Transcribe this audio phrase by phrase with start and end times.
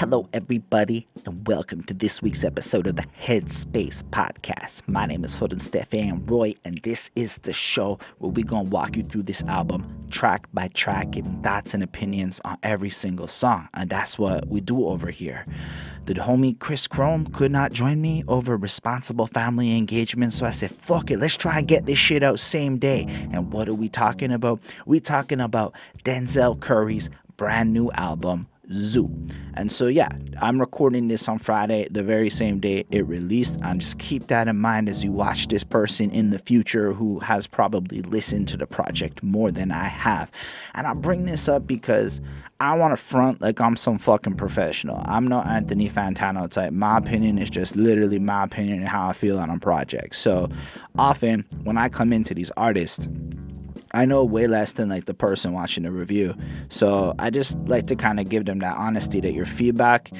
[0.00, 4.88] Hello, everybody, and welcome to this week's episode of the Headspace Podcast.
[4.88, 8.70] My name is Holden Stefan Roy, and this is the show where we're going to
[8.70, 13.28] walk you through this album track by track, giving thoughts and opinions on every single
[13.28, 13.68] song.
[13.74, 15.44] And that's what we do over here.
[16.06, 20.70] The homie Chris Chrome could not join me over responsible family engagement, so I said,
[20.70, 23.04] fuck it, let's try and get this shit out same day.
[23.32, 24.60] And what are we talking about?
[24.86, 29.10] We talking about Denzel Curry's brand new album, Zoo.
[29.54, 30.08] And so, yeah,
[30.40, 33.58] I'm recording this on Friday, the very same day it released.
[33.62, 37.18] And just keep that in mind as you watch this person in the future who
[37.18, 40.30] has probably listened to the project more than I have.
[40.74, 42.20] And I bring this up because
[42.60, 45.02] I want to front like I'm some fucking professional.
[45.06, 46.72] I'm not Anthony Fantano type.
[46.72, 50.14] My opinion is just literally my opinion and how I feel on a project.
[50.14, 50.48] So
[50.98, 53.08] often when I come into these artists,
[53.92, 56.34] I know way less than like the person watching the review.
[56.68, 60.10] So I just like to kind of give them that honesty that your feedback,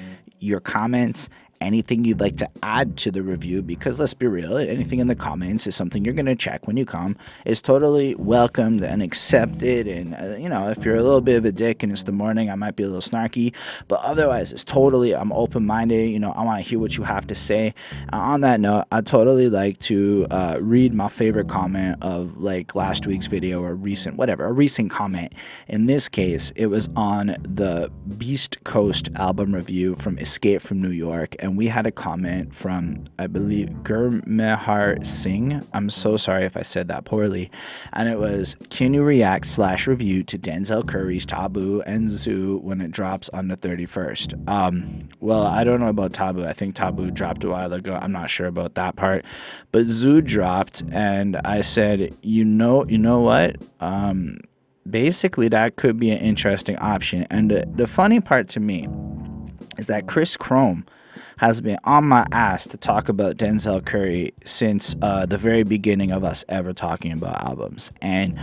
[0.40, 1.28] your comments,
[1.60, 3.62] anything you'd like to add to the review?
[3.62, 6.76] Because let's be real anything in the comments is something you're going to check when
[6.76, 7.16] you come.
[7.44, 11.44] Is totally welcomed and accepted and uh, you know if you're a little bit of
[11.44, 13.52] a dick and it's the morning i might be a little snarky
[13.88, 17.26] but otherwise it's totally i'm open-minded you know i want to hear what you have
[17.26, 17.74] to say.
[18.12, 22.74] Uh, on that note i totally like to uh, read my favorite comment of like
[22.74, 25.32] last week's video or recent whatever a recent comment.
[25.68, 30.90] In this case it was on the beast coast album review from escape from new
[30.90, 35.66] york and and we had a comment from I believe Gurmehar Singh.
[35.74, 37.50] I'm so sorry if I said that poorly,
[37.92, 42.80] and it was can you react slash review to Denzel Curry's Taboo and Zoo when
[42.80, 44.48] it drops on the 31st?
[44.48, 46.44] Um, well, I don't know about Taboo.
[46.44, 47.98] I think Taboo dropped a while ago.
[48.00, 49.24] I'm not sure about that part,
[49.72, 53.56] but Zoo dropped, and I said, you know, you know what?
[53.80, 54.38] Um,
[54.88, 57.26] basically, that could be an interesting option.
[57.28, 58.88] And the, the funny part to me
[59.78, 60.86] is that Chris Chrome
[61.40, 66.10] has been on my ass to talk about Denzel Curry since uh, the very beginning
[66.10, 67.92] of us ever talking about albums.
[68.02, 68.38] And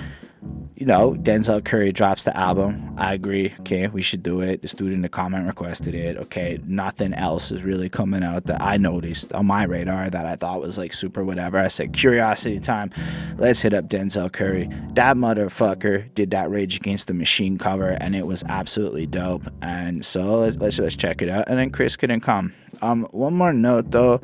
[0.75, 2.96] you know, Denzel Curry drops the album.
[2.97, 3.53] I agree.
[3.59, 4.63] Okay, we should do it.
[4.63, 6.18] The student in the comment requested it.
[6.18, 10.36] Okay, nothing else is really coming out that I noticed on my radar that I
[10.36, 11.59] thought was like super whatever.
[11.59, 12.91] I said, curiosity time.
[13.38, 14.69] Let's hit up Denzel Curry.
[14.94, 19.44] That motherfucker did that Rage Against the Machine cover, and it was absolutely dope.
[19.62, 21.47] And so let's let's, let's check it out.
[21.47, 22.53] And then Chris couldn't come.
[22.82, 24.22] Um, one more note though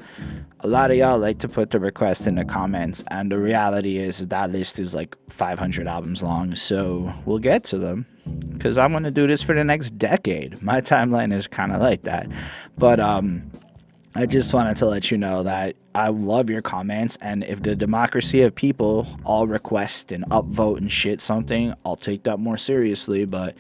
[0.64, 3.98] a lot of y'all like to put the request in the comments, and the reality
[3.98, 8.06] is that list is like 500 albums long, so we'll get to them
[8.54, 10.62] because I'm to do this for the next decade.
[10.64, 12.30] My timeline is kind of like that.
[12.78, 13.52] But um,
[14.16, 17.76] I just wanted to let you know that I love your comments, and if the
[17.76, 23.26] democracy of people all request and upvote and shit something, I'll take that more seriously.
[23.26, 23.56] But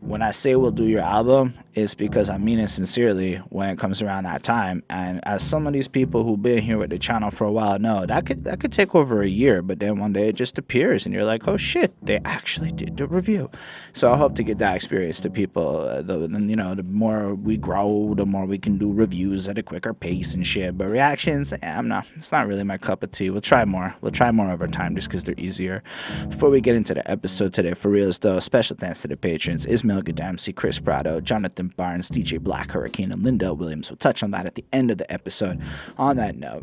[0.00, 3.78] when I say we'll do your album, it's because I mean it sincerely when it
[3.78, 4.82] comes around that time.
[4.90, 7.78] And as some of these people who've been here with the channel for a while
[7.78, 10.58] know, that could that could take over a year, but then one day it just
[10.58, 13.50] appears and you're like, oh shit, they actually did the review.
[13.92, 15.80] So I hope to get that experience to people.
[15.80, 19.58] Uh, the, you know, the more we grow, the more we can do reviews at
[19.58, 20.76] a quicker pace and shit.
[20.76, 22.06] But reactions, eh, I'm not.
[22.16, 23.30] It's not really my cup of tea.
[23.30, 23.94] We'll try more.
[24.00, 25.82] We'll try more over time just because they're easier.
[26.28, 29.64] Before we get into the episode today, for reals though, special thanks to the patrons:
[29.66, 31.61] Ismail Gadamsi, Chris Prado, Jonathan.
[31.62, 33.90] Jonathan Barnes, DJ Black, Hurricane, and Linda Williams.
[33.90, 35.60] We'll touch on that at the end of the episode.
[35.96, 36.62] On that note,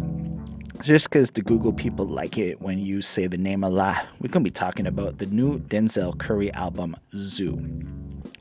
[0.81, 4.29] just because the Google people like it when you say the name a lot, we're
[4.29, 7.61] going to be talking about the new Denzel Curry album, Zoo.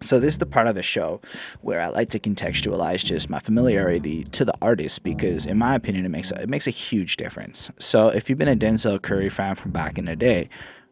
[0.00, 1.20] So this is the part of the show
[1.62, 6.04] where I like to contextualize just my familiarity to the artist because, in my opinion,
[6.04, 7.70] it makes a, it makes a huge difference.
[7.78, 10.48] So if you've been a Denzel Curry fan from back in the day,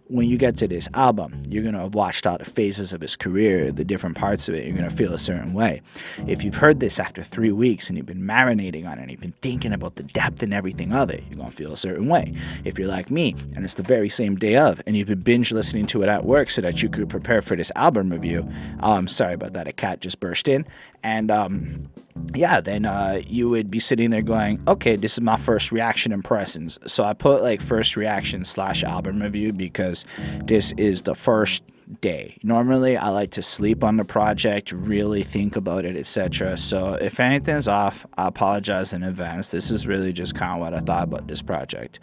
[0.08, 3.00] when you get to this album, you're going to have watched all the phases of
[3.00, 4.64] his career, the different parts of it.
[4.64, 5.82] You're going to feel a certain way.
[6.26, 9.20] If you've heard this after three weeks and you've been marinating on it, and you've
[9.20, 12.08] been thinking about the depth and everything of it, you're going to feel a certain
[12.08, 12.32] way.
[12.64, 15.50] If you're like me and it's the very same day of, and you've been binge
[15.52, 18.48] listening to it at work so that you could prepare for this album review,
[18.80, 20.66] um, sorry about that, a cat just burst in.
[21.02, 21.88] And, um,
[22.34, 26.12] yeah, then uh, you would be sitting there going, okay, this is my first reaction
[26.12, 26.78] impressions.
[26.86, 30.04] So I put like first reaction slash album review because
[30.44, 31.62] this is the first
[32.00, 32.38] day.
[32.42, 36.56] Normally, I like to sleep on the project, really think about it, etc.
[36.56, 39.50] So if anything's off, I apologize in advance.
[39.50, 42.00] This is really just kind of what I thought about this project.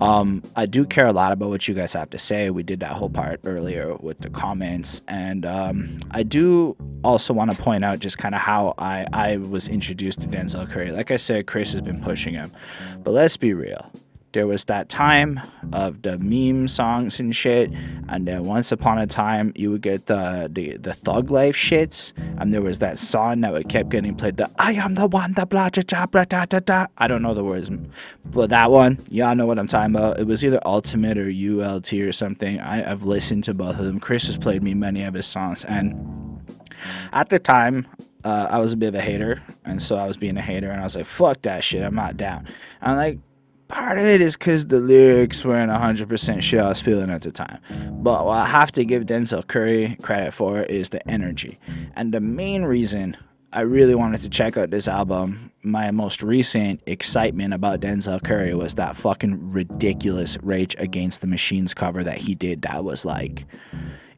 [0.00, 2.50] Um, I do care a lot about what you guys have to say.
[2.50, 7.50] We did that whole part earlier with the comments, and um, I do also want
[7.50, 10.90] to point out just kind of how I I was introduced to Denzel Curry.
[10.90, 12.52] Like I said, Chris has been pushing him,
[13.02, 13.90] but let's be real
[14.32, 15.40] there was that time
[15.72, 17.72] of the meme songs and shit,
[18.08, 22.12] and then once upon a time you would get the the, the thug life shits,
[22.38, 24.36] and there was that song that would kept getting played.
[24.36, 26.86] The I am the one, the blah blah blah da da da.
[26.98, 27.70] I don't know the words,
[28.26, 30.20] but that one, y'all know what I'm talking about.
[30.20, 32.60] It was either Ultimate or ULT or something.
[32.60, 33.98] I, I've listened to both of them.
[33.98, 36.42] Chris has played me many of his songs, and
[37.12, 37.86] at the time.
[38.24, 40.68] Uh, I was a bit of a hater, and so I was being a hater,
[40.68, 42.48] and I was like, "Fuck that shit, I'm not down."
[42.82, 43.20] I'm like,
[43.68, 47.30] part of it is because the lyrics weren't 100% shit I was feeling at the
[47.30, 47.60] time.
[48.02, 51.58] But what I have to give Denzel Curry credit for is the energy.
[51.94, 53.16] And the main reason
[53.52, 58.54] I really wanted to check out this album, my most recent excitement about Denzel Curry
[58.54, 62.62] was that fucking ridiculous Rage Against the Machines cover that he did.
[62.62, 63.46] That was like,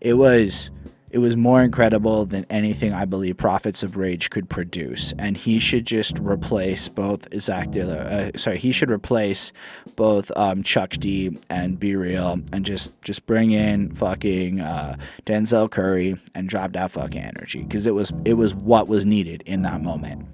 [0.00, 0.70] it was
[1.10, 5.58] it was more incredible than anything I believe Prophets of Rage could produce, and he
[5.58, 7.98] should just replace both Zach Diller.
[7.98, 9.52] Uh, sorry, he should replace
[9.96, 14.96] both um, Chuck D and B-Real, and just just bring in fucking uh,
[15.26, 19.42] Denzel Curry and drop that fucking energy because it was it was what was needed
[19.46, 20.26] in that moment.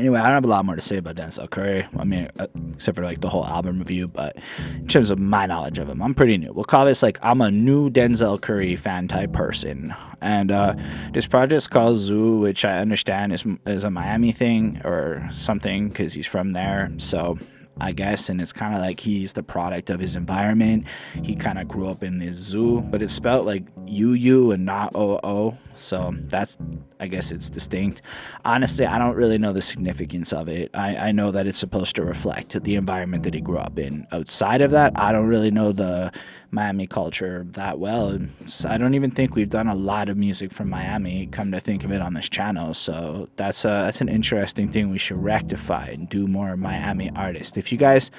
[0.00, 1.86] Anyway, I don't have a lot more to say about Denzel Curry.
[1.98, 4.34] I mean, uh, except for like the whole album review, but
[4.74, 6.54] in terms of my knowledge of him, I'm pretty new.
[6.54, 9.94] We'll call this like I'm a new Denzel Curry fan type person.
[10.22, 10.74] And uh,
[11.12, 16.14] this project's called Zoo, which I understand is is a Miami thing or something because
[16.14, 16.90] he's from there.
[16.96, 17.38] So
[17.78, 20.86] I guess, and it's kind of like he's the product of his environment.
[21.22, 24.94] He kind of grew up in this zoo, but it's spelled like UU and not
[24.96, 26.56] OO, so that's
[27.00, 28.02] I guess it's distinct.
[28.44, 30.70] Honestly, I don't really know the significance of it.
[30.74, 34.06] I, I know that it's supposed to reflect the environment that he grew up in.
[34.12, 36.12] Outside of that, I don't really know the
[36.52, 38.18] Miami culture that well.
[38.66, 41.26] I don't even think we've done a lot of music from Miami.
[41.26, 44.90] Come to think of it on this channel, so that's a, that's an interesting thing
[44.90, 47.56] we should rectify and do more Miami artists.
[47.56, 48.10] If you guys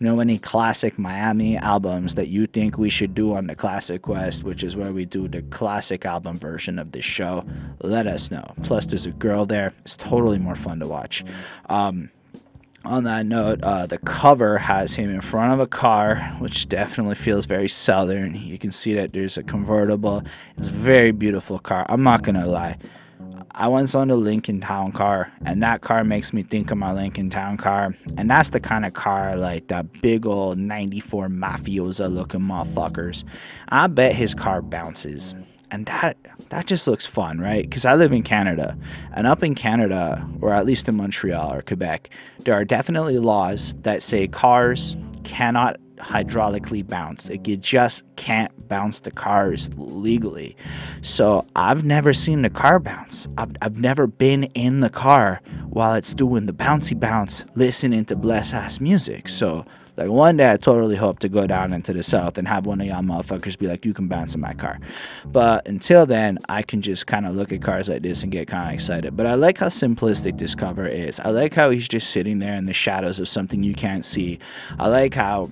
[0.00, 4.44] know any classic Miami albums that you think we should do on the Classic Quest,
[4.44, 7.44] which is where we do the classic album version of this show,
[7.80, 8.52] let us know.
[8.62, 9.72] Plus, there's a girl there.
[9.80, 11.24] It's totally more fun to watch.
[11.68, 12.10] Um,
[12.84, 17.16] on that note, uh, the cover has him in front of a car, which definitely
[17.16, 18.34] feels very southern.
[18.34, 20.22] You can see that there's a convertible.
[20.56, 21.84] It's a very beautiful car.
[21.88, 22.78] I'm not gonna lie.
[23.50, 26.92] I once owned a Lincoln Town car, and that car makes me think of my
[26.92, 27.94] Lincoln Town car.
[28.16, 33.24] And that's the kind of car like that big old 94 mafiosa looking motherfuckers.
[33.68, 35.34] I bet his car bounces
[35.70, 36.16] and that
[36.50, 37.64] that just looks fun, right?
[37.64, 37.70] Mm.
[37.70, 38.76] Because I live in Canada,
[39.14, 42.10] and up in Canada, or at least in Montreal or Quebec,
[42.44, 47.28] there are definitely laws that say cars cannot hydraulically bounce.
[47.28, 50.56] Like you just can't bounce the cars legally.
[51.02, 53.28] So I've never seen the car bounce.
[53.36, 58.16] I've, I've never been in the car while it's doing the bouncy bounce, listening to
[58.16, 59.28] bless ass music.
[59.28, 59.64] So
[59.98, 62.80] like one day I totally hope to go down into the south and have one
[62.80, 64.78] of y'all motherfuckers be like, you can bounce in my car.
[65.26, 68.46] But until then, I can just kind of look at cars like this and get
[68.46, 69.16] kind of excited.
[69.16, 71.18] But I like how simplistic this cover is.
[71.18, 74.38] I like how he's just sitting there in the shadows of something you can't see.
[74.78, 75.50] I like how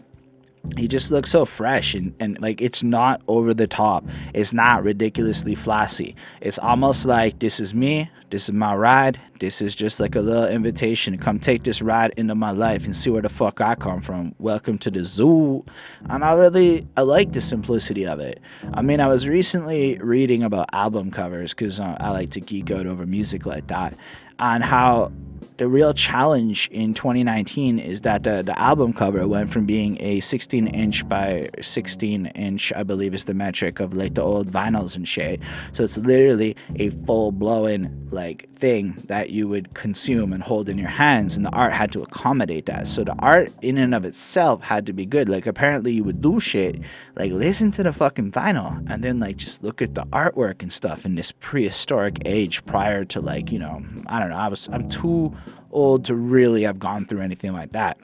[0.77, 4.05] he just looks so fresh and, and like it's not over the top.
[4.35, 9.61] It's not ridiculously flashy it's almost like this is me this is my ride this
[9.61, 12.95] is just like a little invitation to come take this ride into my life and
[12.95, 14.35] see where the fuck i come from.
[14.39, 15.65] Welcome to the zoo.
[16.09, 18.41] And i really i like the simplicity of it.
[18.75, 22.71] I mean i was recently reading about album covers because uh, i like to geek
[22.71, 23.95] out over music like that.
[24.39, 25.13] And how
[25.59, 30.21] the real challenge in 2019 is that the, the album cover went from being a
[30.21, 34.97] 16 inch by 16 inch, I believe is the metric of like the old vinyls
[34.97, 35.41] and shit.
[35.73, 40.79] So it's literally a full blown like thing that you would consume and hold in
[40.79, 42.87] your hands, and the art had to accommodate that.
[42.87, 45.29] So the art in and of itself had to be good.
[45.29, 46.81] Like apparently you would do shit
[47.17, 50.73] like listen to the fucking vinyl and then like just look at the artwork and
[50.73, 54.69] stuff in this prehistoric age prior to like you know I don't know I was
[54.69, 55.35] I'm too
[55.77, 57.99] old to really have gone through anything like that.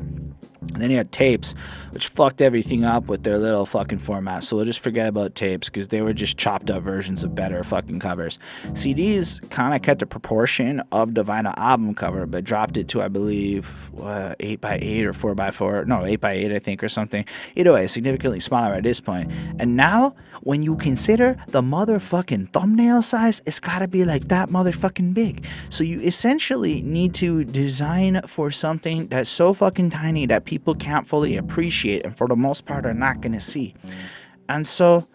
[0.62, 1.54] And then you had tapes,
[1.90, 4.44] which fucked everything up with their little fucking format.
[4.44, 7.62] So we'll just forget about tapes because they were just chopped up versions of better
[7.64, 8.38] fucking covers.
[8.72, 13.02] CDs kind of kept a proportion of the vinyl album cover, but dropped it to,
[13.02, 13.68] I believe,
[14.00, 16.88] uh, 8 by 8 or 4 by 4 No, 8 by 8 I think, or
[16.88, 17.24] something.
[17.56, 19.30] Either way, significantly smaller at this point.
[19.58, 25.14] And now, when you consider the motherfucking thumbnail size, it's gotta be like that motherfucking
[25.14, 25.44] big.
[25.68, 31.06] So you essentially need to design for something that's so fucking tiny that people can't
[31.06, 33.74] fully appreciate and for the most part are not going to see.
[34.48, 35.06] And so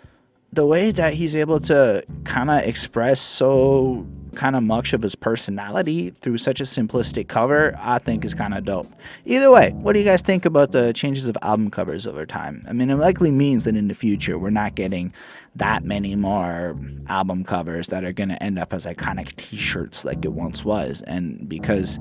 [0.54, 4.06] the way that he's able to kind of express so
[4.38, 8.54] kind of much of his personality through such a simplistic cover, I think is kind
[8.54, 8.88] of dope.
[9.26, 12.64] Either way, what do you guys think about the changes of album covers over time?
[12.70, 15.12] I mean, it likely means that in the future we're not getting
[15.56, 16.76] that many more
[17.08, 21.02] album covers that are going to end up as iconic t-shirts like it once was
[21.08, 21.98] and because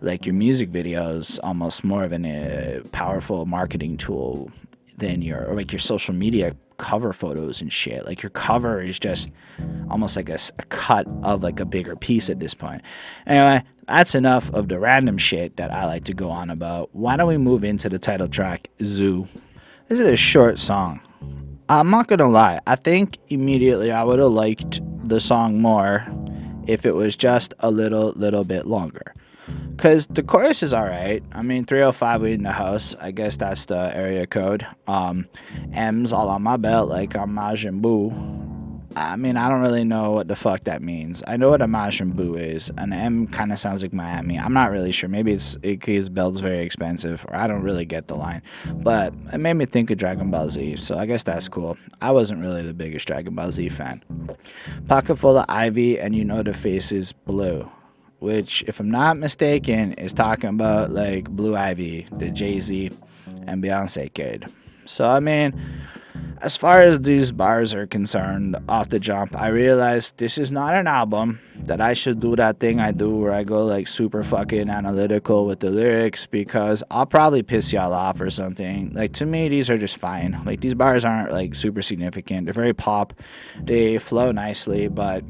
[0.00, 4.50] like your music videos almost more of a uh, powerful marketing tool
[4.96, 8.06] than your or like your social media cover photos and shit.
[8.06, 8.88] Like your cover mm.
[8.88, 9.30] is just
[9.90, 12.82] almost like a, a cut of like a bigger piece at this point.
[13.26, 16.88] Anyway that's enough of the random shit that i like to go on about.
[16.92, 19.26] Why don't we move into the title track zoo?
[19.88, 21.00] This is a short song.
[21.68, 22.60] I'm not gonna lie.
[22.66, 26.06] I think immediately I would have liked the song more
[26.66, 29.13] if it was just a little, little bit longer.
[29.76, 31.22] Cause the chorus is alright.
[31.32, 32.94] I mean, 305 we in the house.
[33.00, 34.66] I guess that's the area code.
[34.86, 35.28] Um,
[35.72, 38.44] M's all on my belt like I'm Majin Buu.
[38.96, 41.22] I mean, I don't really know what the fuck that means.
[41.26, 42.70] I know what a Majin Buu is.
[42.78, 44.38] An M kind of sounds like Miami.
[44.38, 45.08] I'm not really sure.
[45.08, 48.42] Maybe it's because Belt's very expensive, or I don't really get the line.
[48.72, 51.76] But it made me think of Dragon Ball Z, so I guess that's cool.
[52.00, 54.02] I wasn't really the biggest Dragon Ball Z fan.
[54.86, 57.68] Pocket full of Ivy, and you know the face is blue.
[58.24, 62.90] Which, if I'm not mistaken, is talking about like Blue Ivy, the Jay Z
[63.46, 64.46] and Beyonce kid.
[64.86, 65.52] So, I mean,
[66.40, 70.72] as far as these bars are concerned, off the jump, I realized this is not
[70.72, 74.24] an album that I should do that thing I do where I go like super
[74.24, 78.94] fucking analytical with the lyrics because I'll probably piss y'all off or something.
[78.94, 80.40] Like to me, these are just fine.
[80.46, 82.46] Like these bars aren't like super significant.
[82.46, 83.12] They're very pop.
[83.62, 85.22] They flow nicely, but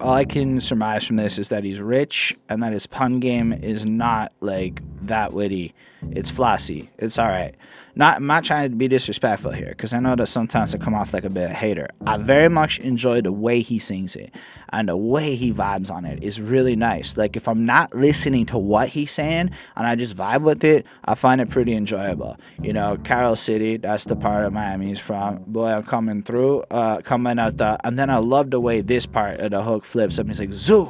[0.00, 3.52] all I can surmise from this is that he's rich and that his pun game
[3.52, 5.74] is not like that witty.
[6.10, 6.90] It's flossy.
[6.98, 7.54] It's all right.
[7.98, 10.94] Not, I'm not trying to be disrespectful here because I know that sometimes I come
[10.94, 11.88] off like a bit of a hater.
[12.06, 14.32] I very much enjoy the way he sings it
[14.72, 17.16] and the way he vibes on it is really nice.
[17.16, 20.86] Like if I'm not listening to what he's saying and I just vibe with it,
[21.06, 22.36] I find it pretty enjoyable.
[22.62, 25.42] You know, Carol City, that's the part of Miami he's from.
[25.48, 29.06] Boy, I'm coming through, uh, coming out the, and then I love the way this
[29.06, 30.28] part of the hook flips up.
[30.28, 30.88] He's like, zoo,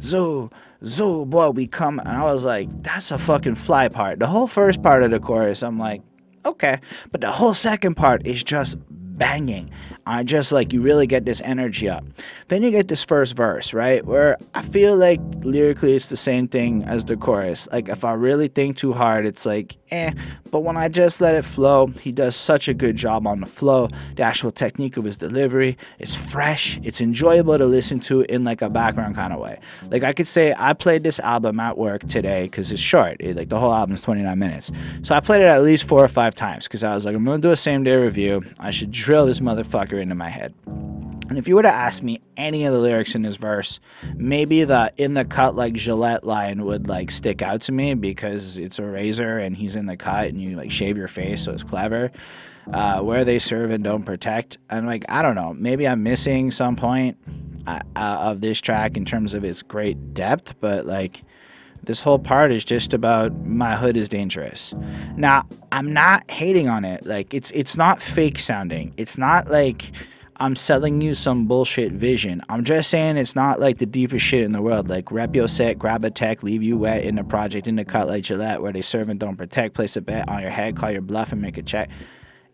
[0.00, 0.50] zoo,
[0.84, 1.98] zoo, boy, we come.
[1.98, 4.20] And I was like, that's a fucking fly part.
[4.20, 6.02] The whole first part of the chorus, I'm like,
[6.44, 6.80] okay.
[7.12, 8.76] But the whole second part is just
[9.16, 9.70] banging.
[10.06, 12.04] I just like you really get this energy up.
[12.48, 14.04] Then you get this first verse, right?
[14.04, 17.68] Where I feel like lyrically it's the same thing as the chorus.
[17.72, 20.12] Like if I really think too hard, it's like eh.
[20.50, 23.46] But when I just let it flow, he does such a good job on the
[23.46, 23.88] flow.
[24.16, 26.78] The actual technique of his delivery is fresh.
[26.82, 29.58] It's enjoyable to listen to in like a background kind of way.
[29.90, 33.16] Like I could say I played this album at work today because it's short.
[33.20, 34.70] It, like the whole album is 29 minutes.
[35.02, 37.24] So I played it at least four or five times because I was like, I'm
[37.24, 38.42] gonna do a same day review.
[38.60, 40.54] I should drill this motherfucker into my head.
[41.28, 43.80] And if you were to ask me any of the lyrics in this verse,
[44.14, 48.58] maybe the in the cut like Gillette line would like stick out to me because
[48.58, 51.52] it's a razor and he's in the cut and you like shave your face, so
[51.52, 52.12] it's clever.
[52.72, 54.56] Uh, where they serve and don't protect.
[54.70, 57.18] And like, I don't know, maybe I'm missing some point
[57.66, 61.24] uh, uh, of this track in terms of its great depth, but like,
[61.86, 64.74] this whole part is just about my hood is dangerous.
[65.16, 67.06] Now, I'm not hating on it.
[67.06, 68.92] Like it's it's not fake sounding.
[68.96, 69.92] It's not like
[70.36, 72.42] I'm selling you some bullshit vision.
[72.48, 74.88] I'm just saying it's not like the deepest shit in the world.
[74.88, 77.84] Like rep your set, grab a tech, leave you wet in the project in the
[77.84, 80.76] cut like Gillette, where they serve and don't protect, place a bet on your head,
[80.76, 81.88] call your bluff and make a check.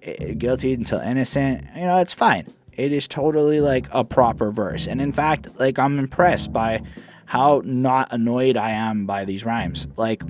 [0.02, 1.64] It, guilty until innocent.
[1.74, 2.46] You know, it's fine.
[2.72, 4.86] It is totally like a proper verse.
[4.86, 6.82] And in fact, like I'm impressed by
[7.30, 9.86] how not annoyed I am by these rhymes.
[9.96, 10.24] Like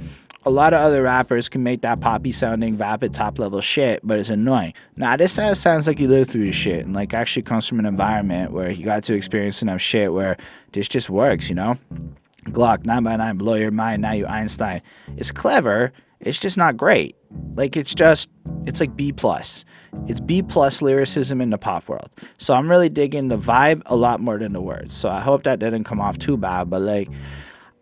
[0.45, 4.19] a lot of other rappers can make that poppy sounding vapid top level shit, but
[4.19, 4.75] it's annoying.
[4.99, 8.53] Now this sounds like you live through shit and like actually comes from an environment
[8.53, 10.37] where you got to experience enough shit where
[10.73, 11.79] this just works, you know?
[12.49, 14.83] Glock 9 by 9 blow your mind, now you Einstein.
[15.17, 17.17] It's clever, it's just not great.
[17.55, 18.31] Like it's just
[18.67, 19.65] it's like B plus.
[20.07, 22.11] It's B plus lyricism in the pop world.
[22.39, 24.95] So I'm really digging the vibe a lot more than the words.
[24.95, 26.71] So I hope that didn't come off too bad.
[26.71, 27.09] But like,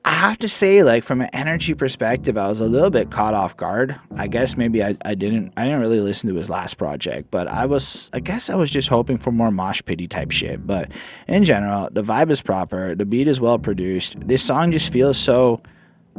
[0.04, 3.35] I have to say, like from an energy perspective, I was a little bit caught
[3.35, 3.99] off guard.
[4.16, 7.49] I guess maybe I, I didn't I didn't really listen to his last project, but
[7.49, 10.66] I was I guess I was just hoping for more mosh pity type shit.
[10.66, 10.90] But
[11.26, 14.16] in general, the vibe is proper, the beat is well produced.
[14.26, 15.61] This song just feels so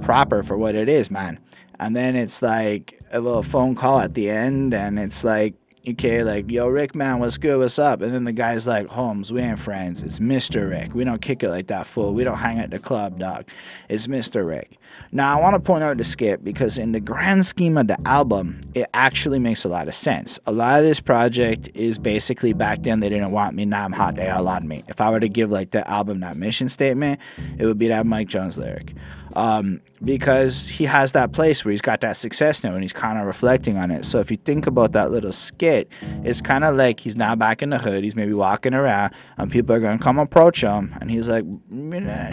[0.04, 1.40] proper for what it is, man.
[1.80, 5.56] And then it's like a little phone call at the end, and it's like
[5.88, 7.58] Okay, like, yo, Rick, man, what's good?
[7.58, 8.02] What's up?
[8.02, 10.04] And then the guy's like, Holmes, we ain't friends.
[10.04, 10.70] It's Mr.
[10.70, 10.94] Rick.
[10.94, 12.14] We don't kick it like that, fool.
[12.14, 13.48] We don't hang at the club, dog.
[13.88, 14.46] It's Mr.
[14.46, 14.78] Rick.
[15.14, 17.98] Now, I want to point out the skip because, in the grand scheme of the
[18.06, 20.38] album, it actually makes a lot of sense.
[20.46, 23.94] A lot of this project is basically back then they didn't want me, now I'm
[23.94, 24.84] hot, they all on me.
[24.90, 27.22] If I were to give like the album that mission statement,
[27.58, 28.94] it would be that Mike Jones lyric
[29.34, 33.20] um, because he has that place where he's got that success now and he's kind
[33.20, 34.06] of reflecting on it.
[34.06, 35.90] So if you think about that little skit,
[36.24, 38.04] it's kind of like he's now back in the hood.
[38.04, 41.46] He's maybe walking around and people are to come approach him and he's like,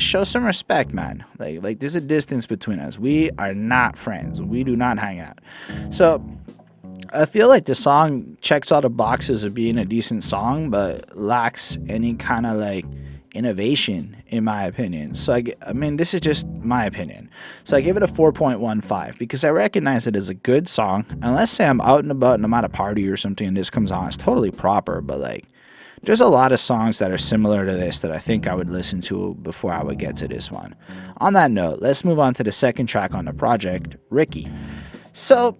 [0.00, 1.24] show some respect, man.
[1.38, 2.98] Like, like there's a distance between us.
[2.98, 4.40] We are not friends.
[4.40, 5.38] We do not hang out.
[5.90, 6.24] So
[7.12, 11.16] I feel like the song checks all the boxes of being a decent song, but
[11.16, 12.84] lacks any kind of like
[13.36, 15.14] innovation, in my opinion.
[15.14, 17.30] So, I, I mean, this is just my opinion.
[17.64, 21.04] So, I give it a 4.15 because I recognize it as a good song.
[21.22, 23.56] And let's say I'm out and about and I'm at a party or something and
[23.56, 25.46] this comes on, it's totally proper, but like,
[26.02, 28.70] there's a lot of songs that are similar to this that I think I would
[28.70, 30.74] listen to before I would get to this one.
[31.18, 34.50] On that note, let's move on to the second track on the project, Ricky.
[35.12, 35.56] So,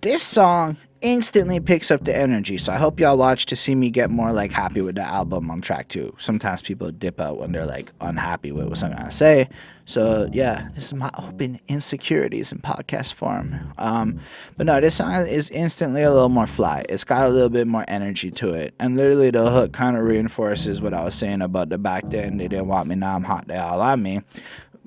[0.00, 2.56] this song instantly picks up the energy.
[2.56, 5.50] So I hope y'all watch to see me get more like happy with the album
[5.50, 6.14] on track two.
[6.18, 9.48] Sometimes people dip out when they're like unhappy with something I'm say.
[9.84, 13.72] So yeah, this is my open insecurities in podcast form.
[13.76, 14.18] Um,
[14.56, 16.86] but no, this song is instantly a little more fly.
[16.88, 20.04] It's got a little bit more energy to it, and literally the hook kind of
[20.04, 22.38] reinforces what I was saying about the back then.
[22.38, 23.46] They didn't want me, now I'm hot.
[23.46, 24.22] They all on me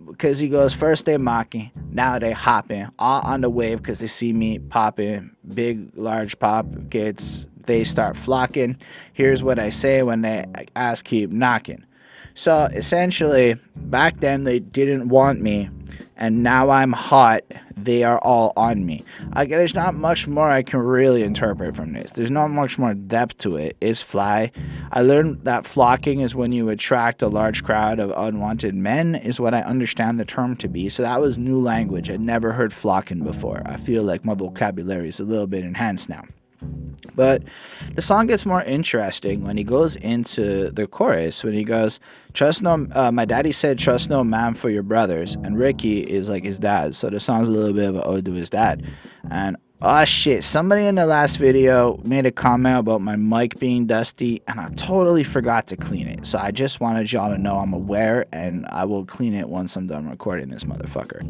[0.08, 2.88] because he goes first they mocking now they hopping.
[3.00, 5.36] All on the wave because they see me popping.
[5.54, 8.78] Big large pop kids they start flocking.
[9.14, 10.46] Here's what i say when they
[10.76, 11.84] ass keep knocking.
[12.36, 15.70] So essentially back then they didn't want me
[16.18, 17.44] and now I'm hot,
[17.76, 19.04] they are all on me.
[19.36, 22.12] There's not much more I can really interpret from this.
[22.12, 23.78] There's not much more depth to it.
[23.80, 24.52] It's fly.
[24.92, 29.40] I learned that flocking is when you attract a large crowd of unwanted men, is
[29.40, 30.90] what I understand the term to be.
[30.90, 32.10] So that was new language.
[32.10, 33.62] I'd never heard flocking before.
[33.66, 36.24] I feel like my vocabulary is a little bit enhanced now.
[37.16, 37.44] But
[37.96, 41.44] the song gets more interesting when he goes into the chorus.
[41.44, 42.00] When he goes,
[42.34, 46.30] "Trust no," uh, my daddy said, "Trust no man for your brothers," and Ricky is
[46.30, 46.96] like his dad.
[46.96, 48.86] So the song's a little bit of an ode to his dad.
[49.30, 53.86] And oh shit, somebody in the last video made a comment about my mic being
[53.86, 56.26] dusty, and I totally forgot to clean it.
[56.26, 59.76] So I just wanted y'all to know I'm aware, and I will clean it once
[59.76, 61.24] I'm done recording this motherfucker.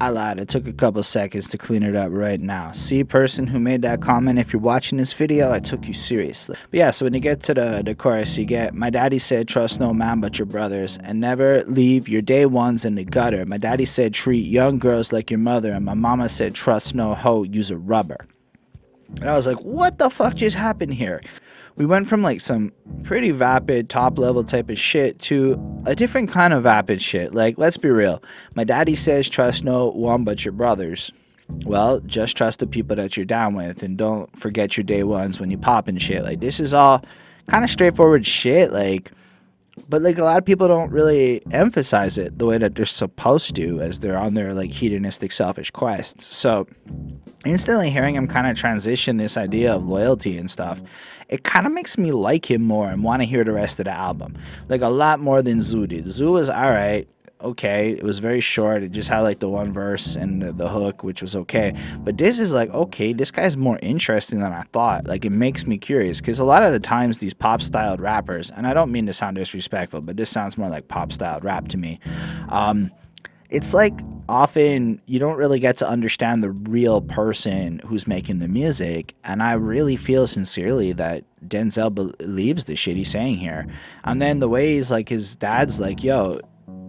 [0.00, 0.40] I lied.
[0.40, 2.72] It took a couple seconds to clean it up right now.
[2.72, 6.56] See, person who made that comment, if you're watching this video, I took you seriously.
[6.72, 9.46] But yeah, so when you get to the, the chorus, you get, My daddy said,
[9.46, 13.46] trust no man but your brothers, and never leave your day ones in the gutter.
[13.46, 17.14] My daddy said, treat young girls like your mother, and my mama said, trust no
[17.14, 18.18] hoe, use a rubber.
[19.20, 21.20] And I was like, what the fuck just happened here?
[21.76, 26.30] we went from like some pretty vapid top level type of shit to a different
[26.30, 27.34] kind of vapid shit.
[27.34, 28.22] Like, let's be real.
[28.54, 31.10] My daddy says trust no one but your brothers.
[31.64, 35.40] Well, just trust the people that you're down with and don't forget your day ones
[35.40, 36.22] when you pop and shit.
[36.22, 37.04] Like, this is all
[37.48, 38.72] kind of straightforward shit.
[38.72, 39.10] Like,
[39.88, 43.56] but like a lot of people don't really emphasize it the way that they're supposed
[43.56, 46.34] to as they're on their like hedonistic selfish quests.
[46.34, 46.66] So,
[47.44, 50.80] instantly hearing him kind of transition this idea of loyalty and stuff
[51.32, 53.86] it kind of makes me like him more and want to hear the rest of
[53.86, 54.36] the album.
[54.68, 56.06] Like a lot more than Zoo did.
[56.06, 57.08] Zoo was alright,
[57.42, 57.90] okay.
[57.90, 58.82] It was very short.
[58.82, 61.74] It just had like the one verse and the, the, hook, which was okay.
[61.98, 65.06] But this is like, okay, this guy's more interesting than I thought.
[65.06, 68.50] Like it makes me curious because a lot of the times these pop styled rappers,
[68.50, 71.68] and I don't mean to sound disrespectful, but this sounds more like pop styled rap
[71.68, 71.98] to me.
[72.48, 72.90] Um,
[73.52, 78.48] it's like often you don't really get to understand the real person who's making the
[78.48, 79.14] music.
[79.24, 83.66] And I really feel sincerely that Denzel believes the shit he's saying here.
[84.04, 86.40] And then the way he's like, his dad's like, yo,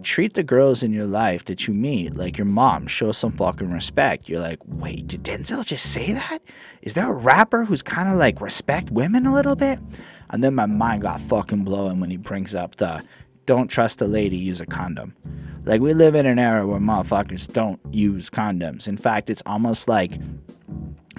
[0.04, 2.86] treat the girls in your life that you meet like your mom.
[2.86, 4.28] Show some fucking respect.
[4.28, 6.38] You're like, wait, did Denzel just say that?
[6.82, 9.80] Is there a rapper who's kind of like respect women a little bit?
[10.30, 13.02] And then my mind got fucking blowing when he brings up the
[13.46, 15.14] don't trust a lady, use a condom.
[15.64, 18.86] Like, we live in an era where motherfuckers don't use condoms.
[18.86, 20.12] In fact, it's almost like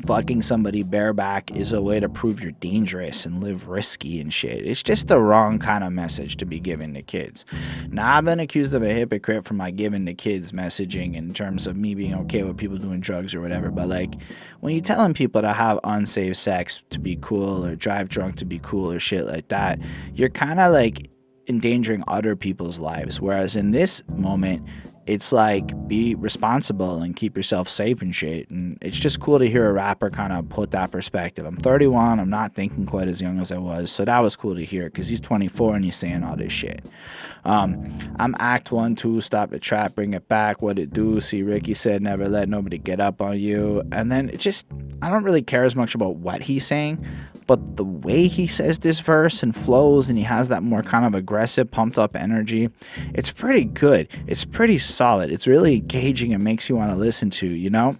[0.05, 4.65] fucking somebody bareback is a way to prove you're dangerous and live risky and shit.
[4.65, 7.45] It's just the wrong kind of message to be giving to kids.
[7.89, 11.65] Now, I've been accused of a hypocrite for my giving to kids messaging in terms
[11.65, 13.71] of me being okay with people doing drugs or whatever.
[13.71, 14.15] But, like,
[14.59, 18.45] when you're telling people to have unsafe sex to be cool or drive drunk to
[18.45, 19.79] be cool or shit like that,
[20.13, 21.09] you're kind of like
[21.47, 23.19] endangering other people's lives.
[23.19, 24.67] Whereas in this moment,
[25.05, 28.49] it's like be responsible and keep yourself safe and shit.
[28.49, 31.45] And it's just cool to hear a rapper kind of put that perspective.
[31.45, 34.55] I'm 31, I'm not thinking quite as young as I was, so that was cool
[34.55, 36.83] to hear because he's 24 and he's saying all this shit.
[37.45, 41.21] Um, I'm Act One, Two, Stop the Trap, Bring It Back, What It Do.
[41.21, 43.83] See, Ricky said, Never let nobody get up on you.
[43.91, 44.65] And then it just,
[45.01, 47.05] I don't really care as much about what he's saying,
[47.47, 51.05] but the way he says this verse and flows, and he has that more kind
[51.05, 52.69] of aggressive, pumped up energy,
[53.13, 54.07] it's pretty good.
[54.25, 55.31] It's pretty solid.
[55.31, 57.95] It's really engaging and makes you want to listen to, you know?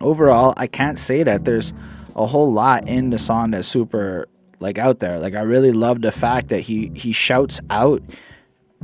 [0.00, 1.74] Overall, I can't say that there's
[2.16, 4.28] a whole lot in the song that's super
[4.60, 5.18] like out there.
[5.18, 8.02] Like I really love the fact that he he shouts out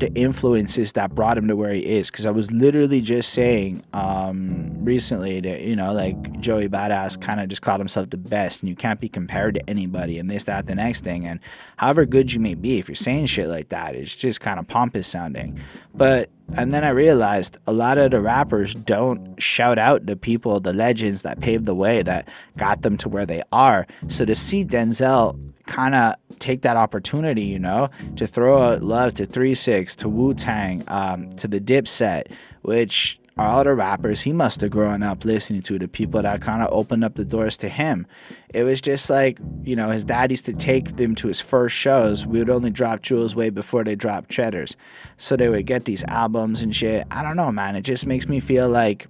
[0.01, 2.11] the influences that brought him to where he is.
[2.11, 7.41] Because I was literally just saying um, recently that, you know, like Joey Badass kind
[7.41, 10.45] of just called himself the best and you can't be compared to anybody and this,
[10.45, 11.27] that, the next thing.
[11.27, 11.41] And
[11.77, 14.67] however good you may be, if you're saying shit like that, it's just kind of
[14.67, 15.61] pompous sounding.
[15.95, 20.59] But, and then I realized a lot of the rappers don't shout out the people,
[20.61, 23.87] the legends that paved the way, that got them to where they are.
[24.09, 29.15] So to see Denzel kind of take that opportunity, you know, to throw out love
[29.15, 34.21] to Three Six, to Wu Tang, um, to the Dipset, which are all the rappers
[34.21, 37.25] he must have grown up listening to, the people that kind of opened up the
[37.25, 38.07] doors to him.
[38.53, 41.75] It was just like, you know, his dad used to take them to his first
[41.75, 42.27] shows.
[42.27, 44.77] We would only drop jewels way before they dropped cheddars.
[45.17, 47.07] So they would get these albums and shit.
[47.11, 47.77] I don't know, man.
[47.77, 49.07] It just makes me feel like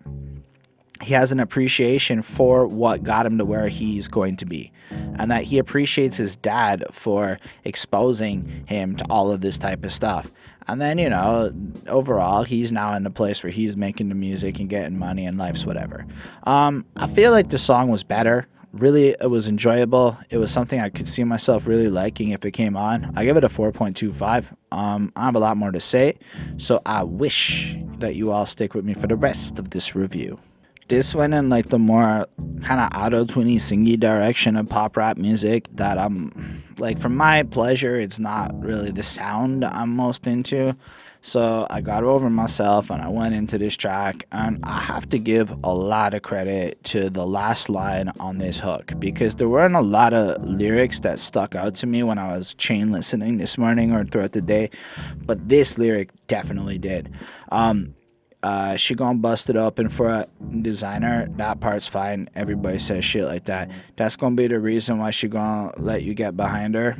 [1.00, 5.30] he has an appreciation for what got him to where he's going to be and
[5.30, 10.30] that he appreciates his dad for exposing him to all of this type of stuff.
[10.68, 11.52] And then you know
[11.88, 15.38] overall he's now in a place where he's making the music and getting money and
[15.38, 16.06] life's whatever.
[16.44, 18.46] Um, i feel like the song was better.
[18.72, 20.16] Really it was enjoyable.
[20.28, 23.12] It was something i could see myself really liking if it came on.
[23.16, 26.16] I give it a 4.25 um, i have a lot more to say
[26.56, 30.38] so i wish that you all stick with me for the rest of this review
[30.90, 32.26] this went in like the more
[32.62, 37.44] kind of auto tuny singy direction of pop rap music that I'm like for my
[37.44, 40.76] pleasure it's not really the sound I'm most into.
[41.22, 45.18] So I got over myself and I went into this track and I have to
[45.18, 49.76] give a lot of credit to the last line on this hook because there weren't
[49.76, 53.58] a lot of lyrics that stuck out to me when I was chain listening this
[53.58, 54.70] morning or throughout the day
[55.26, 57.12] but this lyric definitely did.
[57.52, 57.94] Um,
[58.42, 60.26] uh, she gonna bust it up, and for a
[60.62, 62.28] designer, that part's fine.
[62.34, 63.70] Everybody says shit like that.
[63.96, 66.96] That's gonna be the reason why she gonna let you get behind her.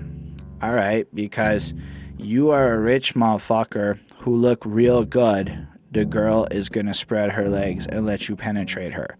[0.62, 1.72] All right, because
[2.18, 5.66] you are a rich motherfucker who look real good.
[5.92, 9.16] The girl is gonna spread her legs and let you penetrate her.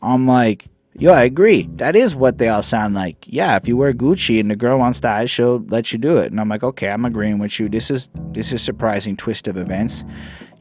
[0.00, 1.68] I'm like, yo, I agree.
[1.74, 3.26] That is what they all sound like.
[3.28, 6.30] Yeah, if you wear Gucci and the girl wants that, she'll let you do it.
[6.30, 7.68] And I'm like, okay, I'm agreeing with you.
[7.68, 10.04] This is this is surprising twist of events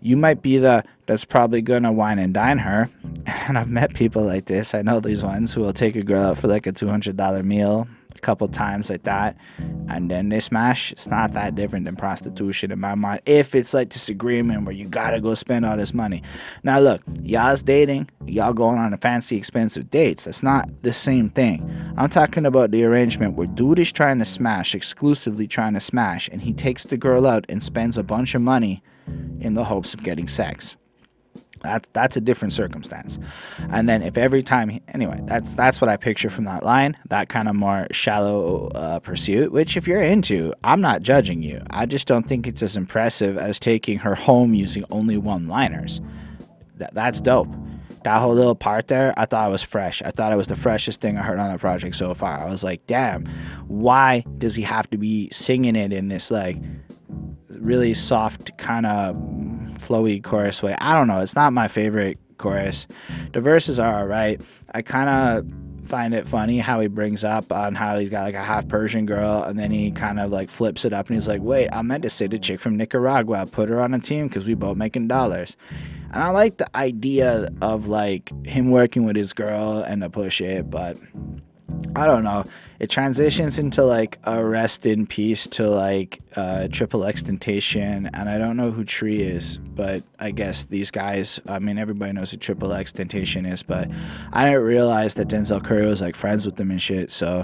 [0.01, 2.89] you might be the that's probably gonna wine and dine her.
[3.47, 4.75] And I've met people like this.
[4.75, 7.17] I know these ones who will take a girl out for like a two hundred
[7.17, 9.35] dollar meal a couple times like that,
[9.87, 10.91] and then they smash.
[10.91, 13.21] It's not that different than prostitution in my mind.
[13.25, 16.21] If it's like this agreement where you gotta go spend all this money.
[16.63, 20.25] Now look, y'all's dating, y'all going on a fancy expensive dates.
[20.25, 21.67] That's not the same thing.
[21.97, 26.27] I'm talking about the arrangement where dude is trying to smash, exclusively trying to smash,
[26.27, 28.83] and he takes the girl out and spends a bunch of money
[29.39, 30.77] in the hopes of getting sex.
[31.61, 33.19] That, that's a different circumstance.
[33.69, 36.95] And then if every time, anyway, that's that's what I picture from that line.
[37.09, 39.51] That kind of more shallow uh, pursuit.
[39.51, 41.61] Which, if you're into, I'm not judging you.
[41.69, 45.99] I just don't think it's as impressive as taking her home using only one-liners.
[46.77, 47.49] That that's dope.
[48.05, 50.01] That whole little part there, I thought it was fresh.
[50.01, 52.39] I thought it was the freshest thing I heard on the project so far.
[52.39, 53.25] I was like, damn,
[53.67, 56.57] why does he have to be singing it in this like
[57.57, 59.15] really soft kind of
[59.79, 60.75] flowy chorus way.
[60.79, 61.19] I don't know.
[61.19, 62.87] It's not my favorite chorus.
[63.33, 64.41] The verses are alright.
[64.73, 68.35] I kind of find it funny how he brings up on how he's got like
[68.35, 71.27] a half Persian girl and then he kind of like flips it up and he's
[71.27, 73.47] like, wait, I meant to say the chick from Nicaragua.
[73.47, 75.57] Put her on a team because we both making dollars.
[76.11, 80.41] And I like the idea of like him working with his girl and to push
[80.41, 80.97] it, but
[81.95, 82.45] I don't know.
[82.79, 88.37] It transitions into like a rest in peace to like uh, triple XXXTentacion, and I
[88.37, 91.41] don't know who Tree is, but I guess these guys.
[91.47, 93.89] I mean, everybody knows who triple XXXTentacion is, but
[94.31, 97.11] I didn't realize that Denzel Curry was like friends with them and shit.
[97.11, 97.43] So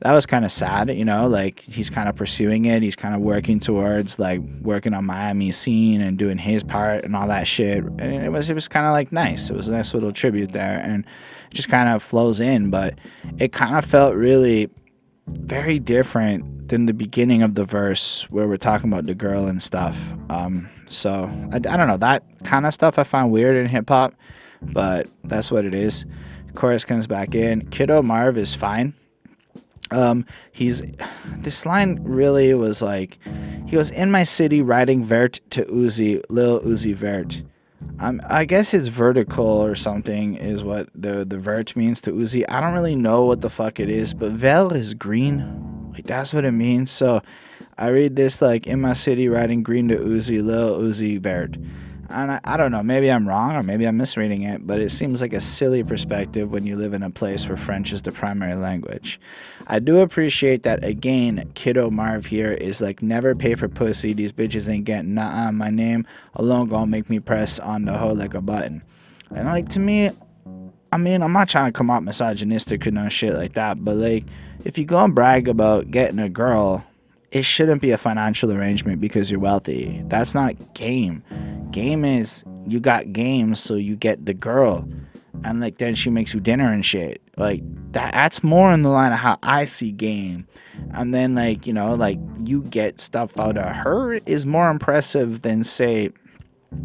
[0.00, 1.28] that was kind of sad, you know.
[1.28, 2.82] Like he's kind of pursuing it.
[2.82, 7.16] He's kind of working towards like working on Miami scene and doing his part and
[7.16, 7.78] all that shit.
[7.78, 9.48] And it was it was kind of like nice.
[9.48, 11.06] It was a nice little tribute there, and
[11.54, 12.98] just kind of flows in, but
[13.38, 14.68] it kind of felt really
[15.26, 19.62] very different than the beginning of the verse where we're talking about the girl and
[19.62, 19.98] stuff.
[20.28, 23.88] Um, so I, I don't know that kind of stuff I find weird in hip
[23.88, 24.14] hop,
[24.60, 26.04] but that's what it is.
[26.54, 27.68] Chorus comes back in.
[27.70, 28.94] Kiddo Marv is fine.
[29.90, 30.82] Um, he's
[31.38, 33.18] this line really was like
[33.66, 37.42] he was in my city riding vert to Uzi, Lil Uzi Vert.
[38.00, 42.44] Um, I guess it's vertical or something is what the the vert means to Uzi.
[42.48, 45.90] I don't really know what the fuck it is, but vel is green.
[45.92, 46.90] Like that's what it means.
[46.90, 47.22] So
[47.78, 51.56] I read this like in my city riding green to Uzi, Lil Uzi Vert
[52.10, 54.90] and I, I, don't know, maybe I'm wrong or maybe I'm misreading it, but it
[54.90, 58.12] seems like a silly perspective when you live in a place where French is the
[58.12, 59.20] primary language.
[59.66, 64.12] I do appreciate that again, Kiddo Marv here is like never pay for pussy.
[64.12, 68.12] These bitches ain't getting nah my name alone gonna make me press on the hoe
[68.12, 68.82] like a button.
[69.34, 70.10] And like to me,
[70.92, 73.96] I mean, I'm not trying to come out misogynistic or no shit like that, but
[73.96, 74.24] like
[74.64, 76.84] if you go and brag about getting a girl,
[77.34, 80.02] it shouldn't be a financial arrangement because you're wealthy.
[80.06, 81.22] That's not game
[81.74, 84.88] game is you got games, so you get the girl,
[85.42, 87.20] and like then she makes you dinner and shit.
[87.36, 88.14] Like that.
[88.14, 90.46] That's more in the line of how I see game.
[90.92, 95.42] And then like you know like you get stuff out of her is more impressive
[95.42, 96.10] than say.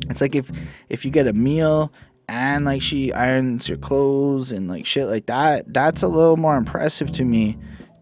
[0.10, 0.52] It's like if
[0.90, 1.94] if you get a meal
[2.28, 5.72] and like she irons your clothes and like shit like that.
[5.72, 7.58] That's a little more impressive to me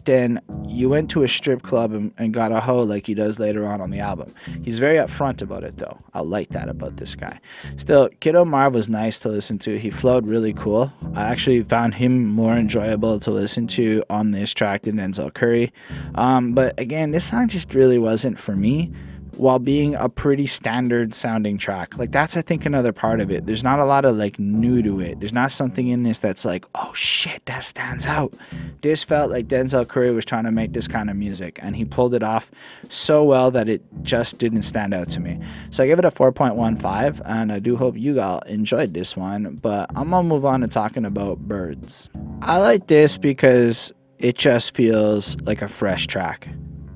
[0.07, 3.39] then you went to a strip club and, and, got a hoe like he does
[3.39, 4.33] later on on the album.
[4.63, 5.99] He's very upfront about it though.
[6.13, 7.39] I like that about this guy.
[7.75, 9.77] Still, Kiddo Marv was nice to listen to.
[9.77, 10.91] He flowed really cool.
[11.13, 15.71] I actually found him more enjoyable to listen to on this track than Denzel Curry.
[16.15, 18.91] Um, but again, this song just really wasn't for me
[19.37, 21.97] while being a pretty standard sounding track.
[21.97, 23.45] Like that's I think another part of it.
[23.45, 25.19] There's not a lot of like new to it.
[25.19, 28.33] There's not something in this that's like, oh shit, that stands out.
[28.81, 31.85] This felt like Denzel Curry was trying to make this kind of music and he
[31.85, 32.51] pulled it off
[32.89, 35.39] so well that it just didn't stand out to me.
[35.71, 39.55] So I give it a 4.15 and I do hope you all enjoyed this one,
[39.61, 42.09] but I'm gonna move on to talking about birds.
[42.41, 46.47] I like this because it just feels like a fresh track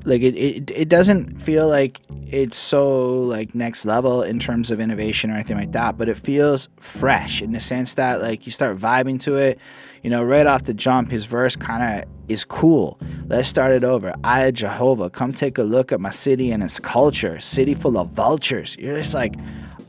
[0.06, 4.80] like it, it it doesn't feel like it's so like next level in terms of
[4.80, 8.52] innovation or anything like that but it feels fresh in the sense that like you
[8.52, 9.60] start vibing to it
[10.02, 12.98] you know right off the jump his verse kind of is cool.
[13.28, 14.14] Let's start it over.
[14.24, 18.10] I jehovah come take a look at my city and its culture city full of
[18.12, 18.78] vultures.
[18.78, 19.36] You're just like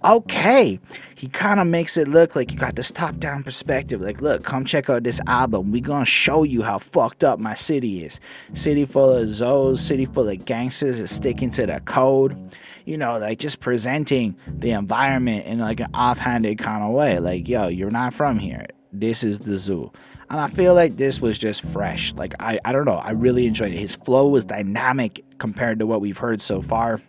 [0.04, 0.78] okay.
[1.14, 4.00] He kind of makes it look like you got this top down perspective.
[4.00, 5.70] Like, look, come check out this album.
[5.70, 8.20] we gonna show you how fucked up my city is.
[8.52, 12.56] City full of Zoes, city full of gangsters is sticking to the code.
[12.84, 17.18] You know, like just presenting the environment in like an offhanded kind of way.
[17.18, 18.66] Like, yo, you're not from here.
[18.92, 19.92] This is the zoo.
[20.28, 22.14] And I feel like this was just fresh.
[22.14, 22.92] Like, I, I don't know.
[22.92, 23.78] I really enjoyed it.
[23.78, 27.00] His flow was dynamic compared to what we've heard so far.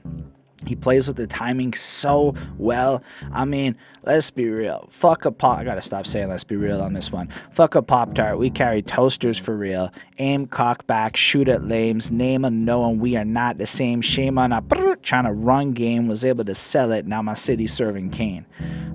[0.65, 3.03] He plays with the timing so well.
[3.31, 4.87] I mean, let's be real.
[4.91, 5.59] Fuck a pop.
[5.59, 7.29] I gotta stop saying let's be real on this one.
[7.51, 8.37] Fuck a pop tart.
[8.37, 9.91] We carry toasters for real.
[10.19, 12.11] Aim cock back, shoot at lames.
[12.11, 12.99] Name unknown.
[12.99, 14.01] We are not the same.
[14.01, 14.61] Shame on a
[15.01, 16.07] trying to run game.
[16.07, 17.05] Was able to sell it.
[17.05, 18.45] Now my city serving cane.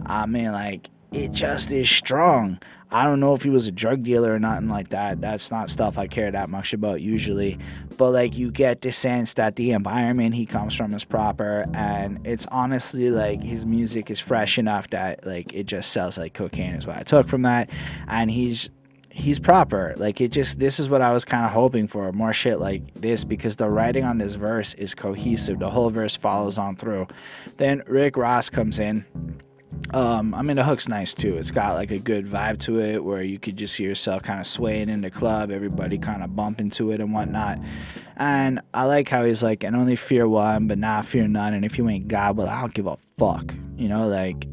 [0.07, 2.59] I mean, like it just is strong.
[2.91, 5.21] I don't know if he was a drug dealer or nothing like that.
[5.21, 7.59] That's not stuff I care that much about usually.
[7.99, 12.27] But like you get the sense that the environment he comes from is proper and
[12.27, 16.75] it's honestly like his music is fresh enough that like it just sells like cocaine
[16.75, 17.69] is what I took from that.
[18.07, 18.71] And he's
[19.11, 19.93] he's proper.
[19.97, 22.95] Like it just this is what I was kind of hoping for, more shit like
[22.95, 25.59] this because the writing on this verse is cohesive.
[25.59, 27.09] The whole verse follows on through.
[27.59, 29.05] Then Rick Ross comes in
[29.95, 31.37] um, I mean, the hook's nice too.
[31.37, 34.41] It's got like a good vibe to it where you could just see yourself kind
[34.41, 37.59] of swaying in the club, everybody kind of bumping to it and whatnot.
[38.17, 41.55] And I like how he's like, and only fear one, but not fear none.
[41.55, 43.55] And if you ain't God, well, I don't give a fuck.
[43.77, 44.47] You know, like,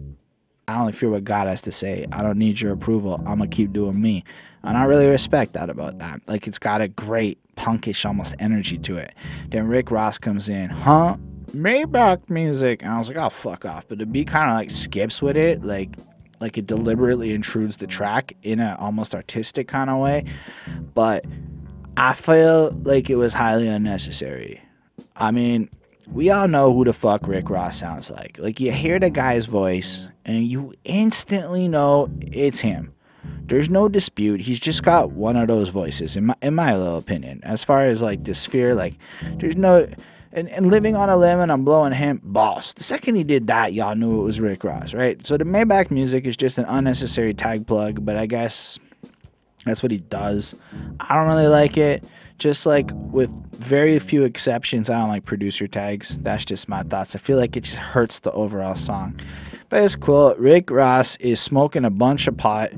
[0.67, 2.06] I only fear what God has to say.
[2.12, 3.15] I don't need your approval.
[3.25, 4.23] I'm going to keep doing me.
[4.63, 6.21] And I really respect that about that.
[6.28, 9.13] Like, it's got a great punkish almost energy to it.
[9.49, 11.17] Then Rick Ross comes in, huh?
[11.55, 12.83] Maybach music.
[12.83, 13.87] And I was like, oh, fuck off.
[13.87, 15.63] But the beat kind of like skips with it.
[15.63, 15.95] Like,
[16.39, 20.25] like it deliberately intrudes the track in an almost artistic kind of way.
[20.93, 21.25] But
[21.97, 24.61] I feel like it was highly unnecessary.
[25.15, 25.69] I mean,
[26.11, 28.37] we all know who the fuck Rick Ross sounds like.
[28.37, 32.93] Like, you hear the guy's voice and you instantly know it's him.
[33.47, 34.41] There's no dispute.
[34.41, 37.41] He's just got one of those voices, in my, in my little opinion.
[37.43, 38.97] As far as like the sphere, like,
[39.37, 39.87] there's no
[40.35, 42.73] and, and living on a lemon, I'm blowing him boss.
[42.73, 45.25] The second he did that, y'all knew it was Rick Ross, right?
[45.25, 48.77] So the Maybach music is just an unnecessary tag plug, but I guess
[49.65, 50.53] that's what he does.
[50.99, 52.03] I don't really like it.
[52.37, 56.17] just like with very few exceptions, I don't like producer tags.
[56.17, 57.15] That's just my thoughts.
[57.15, 59.17] I feel like it just hurts the overall song.
[59.69, 60.35] But it's cool.
[60.37, 62.71] Rick Ross is smoking a bunch of pot.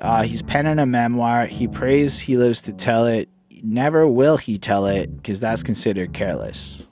[0.00, 1.44] Uh, he's penning a memoir.
[1.44, 3.28] He prays he lives to tell it.
[3.62, 6.82] Never will he tell it because that's considered careless.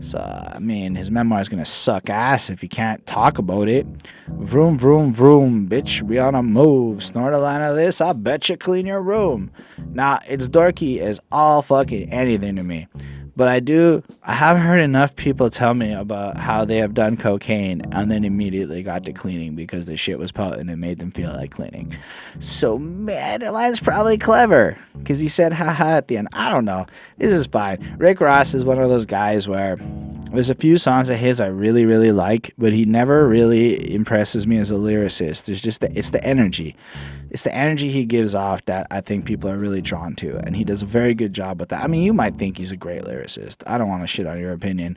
[0.00, 3.86] So, I mean, his memoir is to suck ass if he can't talk about it.
[4.28, 7.02] Vroom, vroom, vroom, bitch, we on a move.
[7.02, 9.50] Snort a line of this, I bet you clean your room.
[9.92, 12.86] Nah, it's dorky as all fucking anything to me.
[13.36, 17.18] But I do, I have heard enough people tell me about how they have done
[17.18, 21.10] cocaine and then immediately got to cleaning because the shit was potent and made them
[21.10, 21.94] feel like cleaning.
[22.38, 26.28] So, man, the line's probably clever because he said haha at the end.
[26.32, 26.86] I don't know.
[27.18, 27.96] This is fine.
[27.98, 29.76] Rick Ross is one of those guys where
[30.32, 34.46] there's a few songs of his I really, really like, but he never really impresses
[34.46, 35.44] me as a lyricist.
[35.44, 36.76] There's just the, it's the energy
[37.30, 40.54] it's the energy he gives off that I think people are really drawn to, and
[40.54, 41.82] he does a very good job with that.
[41.82, 43.62] I mean, you might think he's a great lyricist.
[43.66, 44.96] I don't want to shit on your opinion.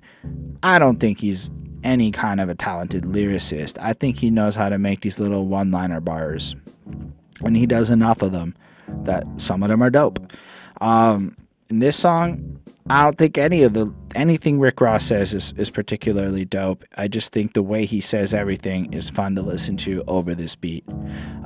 [0.63, 1.49] I don't think he's
[1.83, 3.77] any kind of a talented lyricist.
[3.81, 6.55] I think he knows how to make these little one-liner bars,
[7.43, 8.55] and he does enough of them
[9.03, 10.31] that some of them are dope.
[10.81, 11.35] Um,
[11.69, 15.69] in this song, I don't think any of the anything Rick Ross says is, is
[15.69, 16.83] particularly dope.
[16.97, 20.55] I just think the way he says everything is fun to listen to over this
[20.55, 20.83] beat.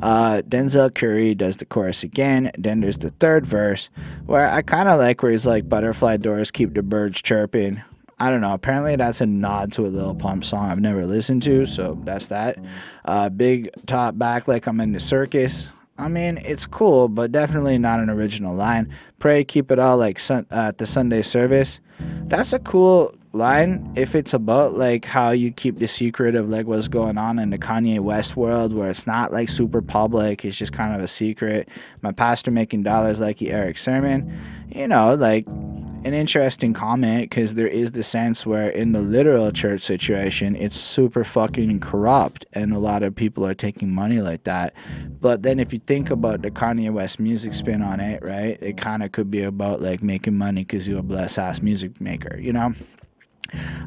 [0.01, 2.51] Uh, Denzel Curry does the chorus again.
[2.57, 3.89] Then there's the third verse
[4.25, 7.81] where I kind of like where he's like butterfly doors keep the birds chirping.
[8.19, 8.53] I don't know.
[8.53, 12.27] Apparently that's a nod to a Lil Pump song I've never listened to, so that's
[12.27, 12.57] that.
[13.03, 15.71] Uh, big top back like I'm in the circus.
[15.97, 18.93] I mean, it's cool, but definitely not an original line.
[19.19, 21.79] Pray, keep it all like sun- uh, at the Sunday service.
[22.27, 26.67] That's a cool line if it's about like how you keep the secret of like
[26.67, 30.57] what's going on in the Kanye West world where it's not like super public, it's
[30.57, 31.67] just kind of a secret.
[32.01, 34.39] My pastor making dollars like he Erick Sermon,
[34.73, 35.45] you know, like
[36.05, 40.75] an interesting comment because there is the sense where in the literal church situation it's
[40.75, 44.73] super fucking corrupt and a lot of people are taking money like that.
[45.21, 48.75] But then if you think about the kanye west music spin on it right it
[48.75, 52.37] kind of could be about like making money because you're a blessed ass music maker
[52.37, 52.73] you know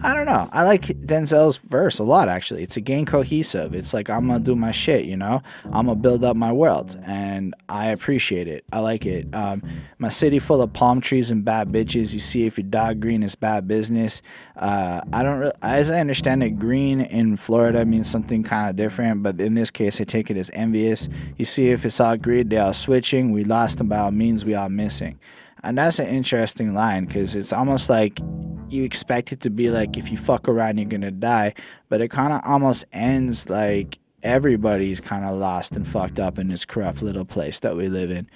[0.03, 0.49] I don't know.
[0.53, 2.63] I like Denzel's verse a lot, actually.
[2.63, 3.75] It's again cohesive.
[3.75, 5.43] It's like I'm gonna do my shit, you know.
[5.65, 8.65] I'm gonna build up my world, and I appreciate it.
[8.73, 9.35] I like it.
[9.35, 9.63] Um,
[9.99, 12.13] my city full of palm trees and bad bitches.
[12.13, 14.23] You see, if your dog green is bad business.
[14.57, 15.39] Uh, I don't.
[15.39, 19.55] Re- as I understand it, green in Florida means something kind of different, but in
[19.55, 21.09] this case, I take it as envious.
[21.37, 23.33] You see, if it's all green, they are switching.
[23.33, 24.45] We lost them by all means.
[24.45, 25.19] We are missing.
[25.67, 28.21] And that's an interesting line because it's almost like
[28.69, 31.55] you expect it to be like if you fuck around, you're gonna die,
[31.89, 36.47] but it kind of almost ends like everybody's kind of lost and fucked up in
[36.49, 38.31] this corrupt little place that we live in.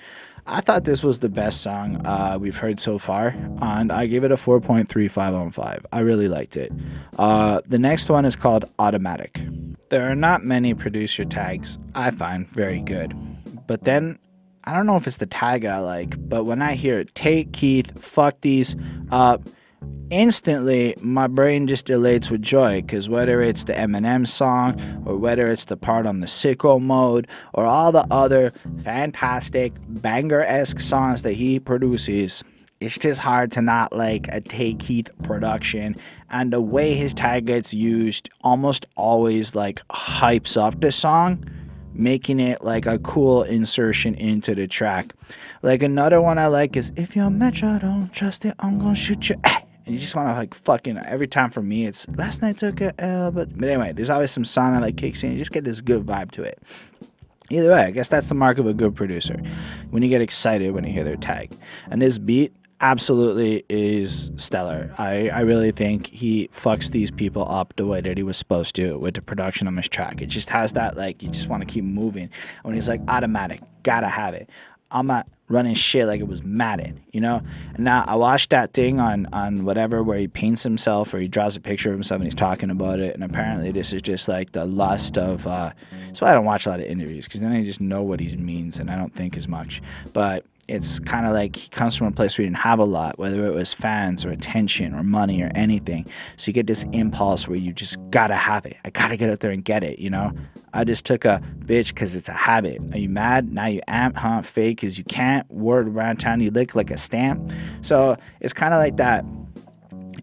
[0.46, 3.28] I thought this was the best song uh, we've heard so far,
[3.62, 5.86] and I gave it a 4.35 on 5.
[5.92, 6.72] I really liked it.
[7.16, 9.40] Uh, the next one is called Automatic.
[9.90, 13.14] There are not many producer tags I find very good,
[13.68, 14.18] but then
[14.64, 17.98] I don't know if it's the tag I like, but when I hear Tay Keith,
[18.02, 18.76] fuck these
[19.10, 19.42] up,
[20.10, 25.46] instantly my brain just elates with joy because whether it's the Eminem song or whether
[25.48, 31.22] it's the part on the sicko mode or all the other fantastic banger esque songs
[31.22, 32.44] that he produces,
[32.80, 35.96] it's just hard to not like a Tay Keith production.
[36.28, 41.44] And the way his tag gets used almost always like hypes up the song
[41.94, 45.14] making it like a cool insertion into the track.
[45.62, 49.28] Like another one I like is if your metro don't trust it, I'm gonna shoot
[49.28, 49.36] you.
[49.86, 52.80] And you just want to like fucking every time for me it's last night took
[52.82, 55.32] a L, but but anyway, there's always some song that like kicks in.
[55.32, 56.62] You just get this good vibe to it.
[57.50, 59.40] Either way, I guess that's the mark of a good producer.
[59.90, 61.50] When you get excited when you hear their tag.
[61.90, 64.92] And this beat absolutely is stellar.
[64.98, 68.74] I, I really think he fucks these people up the way that he was supposed
[68.76, 70.22] to with the production on his track.
[70.22, 72.30] It just has that like you just want to keep moving.
[72.62, 74.48] When he's like automatic, gotta have it.
[74.92, 77.42] I'm not running shit like it was Madden, you know.
[77.78, 81.54] Now I watched that thing on on whatever where he paints himself or he draws
[81.54, 83.14] a picture of himself and he's talking about it.
[83.14, 85.46] And apparently this is just like the lust of.
[85.46, 85.72] Uh,
[86.18, 88.36] why I don't watch a lot of interviews because then I just know what he
[88.36, 89.80] means and I don't think as much.
[90.12, 92.84] But it's kind of like he comes from a place where he didn't have a
[92.84, 96.06] lot, whether it was fans or attention or money or anything.
[96.36, 98.76] So you get this impulse where you just gotta have it.
[98.84, 100.32] I gotta get out there and get it, you know?
[100.72, 102.80] I just took a bitch because it's a habit.
[102.94, 103.52] Are you mad?
[103.52, 104.42] Now you amp, huh?
[104.42, 105.50] Fake because you can't.
[105.50, 107.52] Word around town, you lick like a stamp.
[107.82, 109.24] So it's kind of like that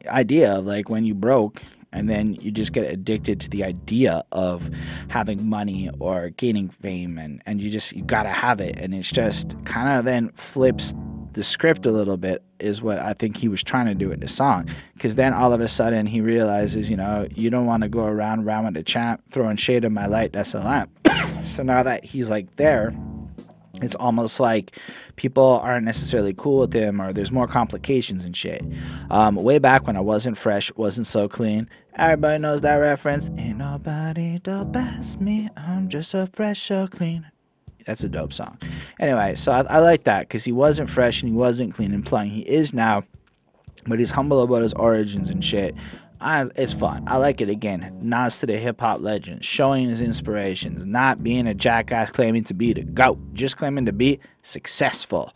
[0.08, 1.62] idea of like when you broke
[1.94, 4.70] and then you just get addicted to the idea of
[5.10, 9.12] having money or gaining fame and, and you just you gotta have it and it's
[9.12, 10.94] just kind of then flips
[11.34, 14.22] the script a little bit is what I think he was trying to do with
[14.22, 14.68] the song.
[14.96, 18.06] Because then all of a sudden he realizes, you know, you don't want to go
[18.06, 20.34] around around with the champ throwing shade in my light.
[20.34, 20.90] That's a lamp.
[21.46, 22.92] so now that he's like there,
[23.82, 24.78] it's almost like
[25.16, 28.64] people aren't necessarily cool with him or there's more complications and shit.
[29.10, 31.70] Um, way back when I wasn't fresh, wasn't so clean.
[31.96, 33.32] Everybody knows that reference.
[33.38, 35.50] Ain't nobody dope as me.
[35.58, 37.26] I'm just a fresh, so clean.
[37.86, 38.60] That's a dope song.
[39.00, 42.06] Anyway, so I, I like that because he wasn't fresh and he wasn't clean and
[42.06, 42.32] playing.
[42.32, 43.04] He is now,
[43.88, 45.74] but he's humble about his origins and shit.
[46.20, 47.04] I, it's fun.
[47.08, 47.96] I like it again.
[48.02, 52.54] Nods to the hip hop legends, showing his inspirations, not being a jackass claiming to
[52.54, 55.34] be the GOAT, just claiming to be successful.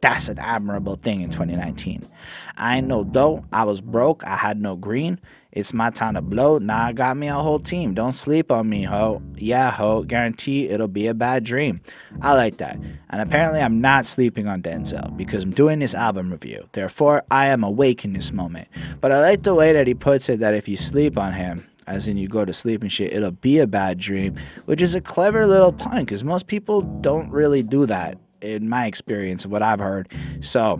[0.00, 2.08] That's an admirable thing in 2019.
[2.56, 3.44] I ain't no dough.
[3.52, 4.24] I was broke.
[4.24, 5.20] I had no green.
[5.56, 6.58] It's my time to blow.
[6.58, 7.94] Now I got me a whole team.
[7.94, 9.22] Don't sleep on me, ho.
[9.36, 10.02] Yeah, ho.
[10.02, 11.80] Guarantee it'll be a bad dream.
[12.20, 12.76] I like that.
[13.08, 16.68] And apparently, I'm not sleeping on Denzel because I'm doing this album review.
[16.72, 18.68] Therefore, I am awake in this moment.
[19.00, 21.66] But I like the way that he puts it that if you sleep on him,
[21.86, 24.34] as in you go to sleep and shit, it'll be a bad dream,
[24.66, 28.84] which is a clever little pun because most people don't really do that in my
[28.84, 30.12] experience what I've heard.
[30.40, 30.78] So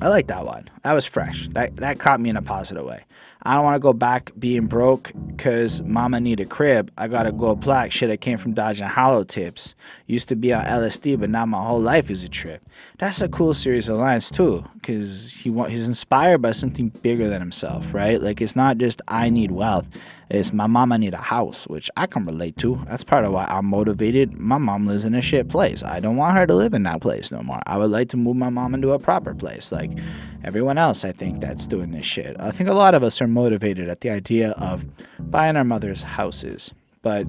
[0.00, 0.68] I like that one.
[0.82, 1.48] That was fresh.
[1.48, 3.04] That that caught me in a positive way.
[3.46, 6.90] I don't want to go back being broke because mama need a crib.
[6.96, 7.92] I got to go black.
[7.92, 9.74] Shit, I came from dodging hollow tips.
[10.06, 12.64] Used to be on LSD, but now my whole life is a trip.
[12.98, 17.28] That's a cool series of lines too, because he wa- he's inspired by something bigger
[17.28, 18.20] than himself, right?
[18.20, 19.86] Like it's not just I need wealth.
[20.30, 22.80] It's my mama need a house, which I can relate to.
[22.86, 24.38] That's part of why I'm motivated.
[24.38, 25.82] My mom lives in a shit place.
[25.82, 27.60] I don't want her to live in that place no more.
[27.66, 29.70] I would like to move my mom into a proper place.
[29.70, 29.90] Like
[30.42, 32.36] everyone else, I think that's doing this shit.
[32.38, 34.84] I think a lot of us are motivated at the idea of
[35.18, 36.72] buying our mother's houses,
[37.02, 37.26] but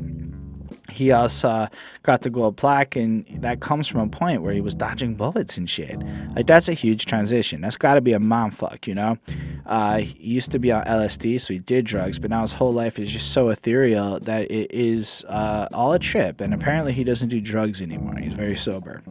[0.90, 1.68] he also
[2.04, 5.58] got the gold plaque, and that comes from a point where he was dodging bullets
[5.58, 6.00] and shit.
[6.36, 7.62] Like that's a huge transition.
[7.62, 9.18] That's got to be a mom fuck, you know.
[9.66, 12.74] Uh, he used to be on LSD, so he did drugs, but now his whole
[12.74, 16.40] life is just so ethereal that it is uh, all a trip.
[16.40, 18.18] And apparently, he doesn't do drugs anymore.
[18.18, 19.02] He's very sober.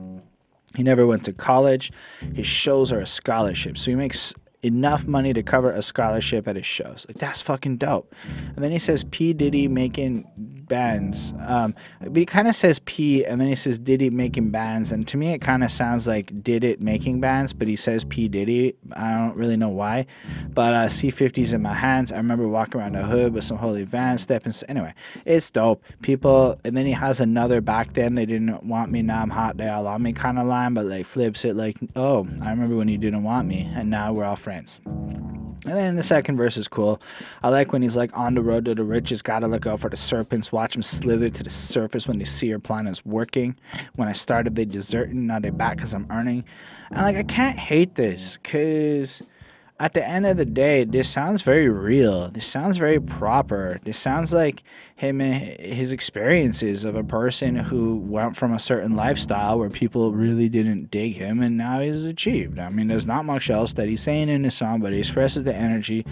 [0.76, 1.92] He never went to college.
[2.34, 6.56] His shows are a scholarship, so he makes enough money to cover a scholarship at
[6.56, 7.04] his shows.
[7.08, 8.14] Like that's fucking dope.
[8.54, 11.34] And then he says P Diddy making bands.
[11.46, 14.92] Um, but he kind of says P and then he says Diddy making bands.
[14.92, 18.04] And to me, it kind of sounds like Did It making bands, but he says
[18.04, 18.74] P Diddy.
[18.92, 20.06] I don't really know why.
[20.50, 22.12] But uh, C50's in my hands.
[22.12, 24.52] I remember walking around the hood with some holy vans, stepping.
[24.68, 24.94] Anyway,
[25.24, 25.84] it's dope.
[26.02, 29.56] People, and then he has another back then they didn't want me, now I'm hot,
[29.56, 32.76] they all on me kind of line, but like flips it like, oh, I remember
[32.76, 34.53] when you didn't want me, and now we're all friends.
[35.66, 37.00] And then the second verse is cool.
[37.42, 39.88] I like when he's like on the road to the riches, gotta look out for
[39.88, 43.56] the serpents, watch them slither to the surface when they see your plan is working.
[43.96, 46.44] When I started, they deserting, now they back because I'm earning.
[46.90, 49.22] And like, I can't hate this because
[49.80, 52.28] at the end of the day, this sounds very real.
[52.28, 53.80] This sounds very proper.
[53.82, 54.62] This sounds like
[54.94, 60.12] him and his experiences of a person who went from a certain lifestyle where people
[60.12, 62.60] really didn't dig him and now he's achieved.
[62.60, 65.42] I mean, there's not much else that he's saying in his song, but he expresses
[65.42, 66.06] the energy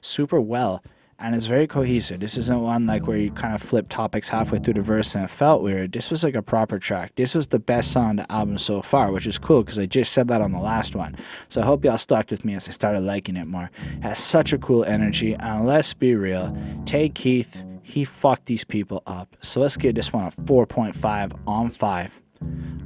[0.00, 0.82] super well
[1.20, 2.20] and it's very cohesive.
[2.20, 5.24] This isn't one like where you kind of flip topics halfway through the verse and
[5.24, 5.90] it felt weird.
[5.90, 7.12] This was like a proper track.
[7.16, 9.86] This was the best song on the album so far, which is cool because I
[9.86, 11.16] just said that on the last one.
[11.48, 13.68] So I hope y'all stuck with me as I started liking it more.
[13.96, 18.64] It has such a cool energy, and let's be real, Tay Keith, he fucked these
[18.64, 19.36] people up.
[19.40, 22.20] So let's give this one a 4.5 on 5.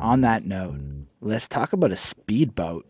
[0.00, 0.80] On that note,
[1.20, 2.86] let's talk about a speedboat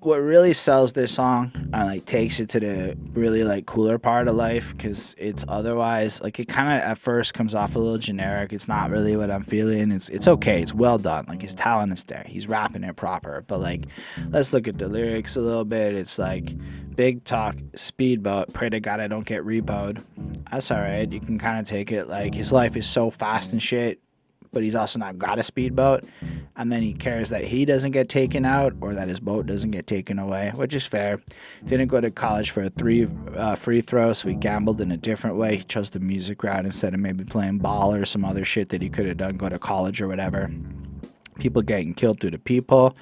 [0.00, 4.28] what really sells this song and like takes it to the really like cooler part
[4.28, 7.98] of life because it's otherwise like it kind of at first comes off a little
[7.98, 8.52] generic.
[8.52, 9.90] It's not really what i'm feeling.
[9.90, 10.62] It's it's okay.
[10.62, 11.26] It's well done.
[11.28, 12.24] Like his talent is there.
[12.26, 13.44] He's rapping it proper.
[13.46, 13.86] But like
[14.30, 15.94] let's look at the lyrics a little bit.
[15.94, 16.54] It's like
[16.94, 20.02] big talk speedboat pray to god i don't get repoed.
[20.50, 21.10] That's all right.
[21.10, 22.06] You can kind of take it.
[22.06, 24.00] Like his life is so fast and shit
[24.52, 26.04] but he's also not got a speedboat.
[26.56, 29.70] And then he cares that he doesn't get taken out or that his boat doesn't
[29.70, 31.18] get taken away, which is fair.
[31.64, 34.96] Didn't go to college for a three uh, free throw, so he gambled in a
[34.96, 35.56] different way.
[35.56, 38.82] He chose the music route instead of maybe playing ball or some other shit that
[38.82, 40.50] he could have done, go to college or whatever.
[41.38, 42.94] People getting killed through the people.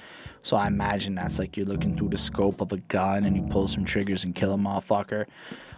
[0.43, 3.43] So I imagine that's like you're looking through the scope of a gun and you
[3.51, 5.27] pull some triggers and kill a motherfucker.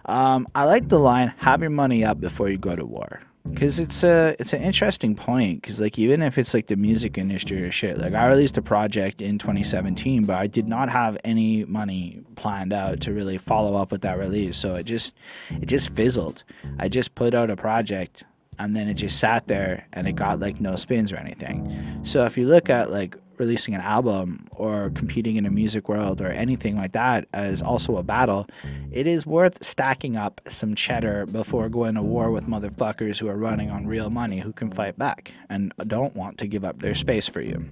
[0.04, 3.78] Um, I like the line, have your money up before you go to war because
[3.78, 7.62] it's a it's an interesting point because like even if it's like the music industry
[7.62, 11.64] or shit like i released a project in 2017 but i did not have any
[11.64, 14.56] money planned out to really follow up with that release.
[14.56, 15.14] So it just
[15.50, 16.44] it just fizzled.
[16.78, 18.24] I just put out a project
[18.58, 22.00] and then it just sat there and it got like no spins or anything.
[22.04, 26.20] So if you look at like releasing an album or competing in a music world
[26.20, 28.46] or anything like that is also a battle,
[28.90, 33.36] it is worth stacking up some cheddar before going to war with motherfuckers who are
[33.36, 36.94] running on real money who can fight back and don't want to give up their
[36.94, 37.70] space for you.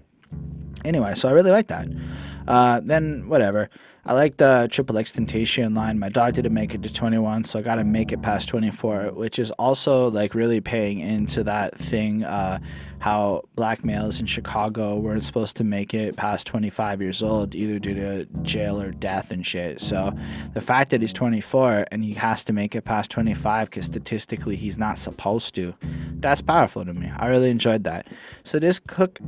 [0.85, 1.89] Anyway, so I really like that.
[2.47, 3.69] Uh, then whatever.
[4.05, 5.99] I like the triple XXXTentacion line.
[5.99, 9.11] My dog didn't make it to 21, so I got to make it past 24,
[9.15, 12.23] which is also like really paying into that thing.
[12.23, 12.61] Uh,
[12.99, 17.79] how black males in Chicago weren't supposed to make it past 25 years old, either
[17.79, 19.81] due to jail or death and shit.
[19.81, 20.13] So
[20.55, 24.57] the fact that he's 24 and he has to make it past 25 because statistically
[24.57, 25.75] he's not supposed to,
[26.21, 27.11] that's powerful to me.
[27.17, 28.09] I really enjoyed that.
[28.45, 29.19] So this cook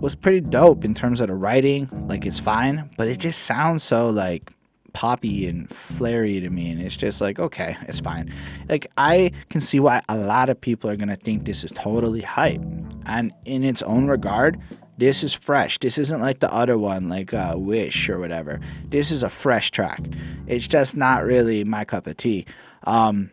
[0.00, 1.88] was pretty dope in terms of the writing.
[2.08, 4.52] Like it's fine, but it just sounds so like
[4.96, 8.32] poppy and flary to me and it's just like okay it's fine.
[8.66, 11.70] Like i can see why a lot of people are going to think this is
[11.72, 12.62] totally hype
[13.04, 14.58] and in its own regard
[14.98, 15.78] this is fresh.
[15.78, 18.60] This isn't like the other one like uh, wish or whatever.
[18.88, 20.00] This is a fresh track.
[20.46, 22.46] It's just not really my cup of tea.
[22.84, 23.30] Um,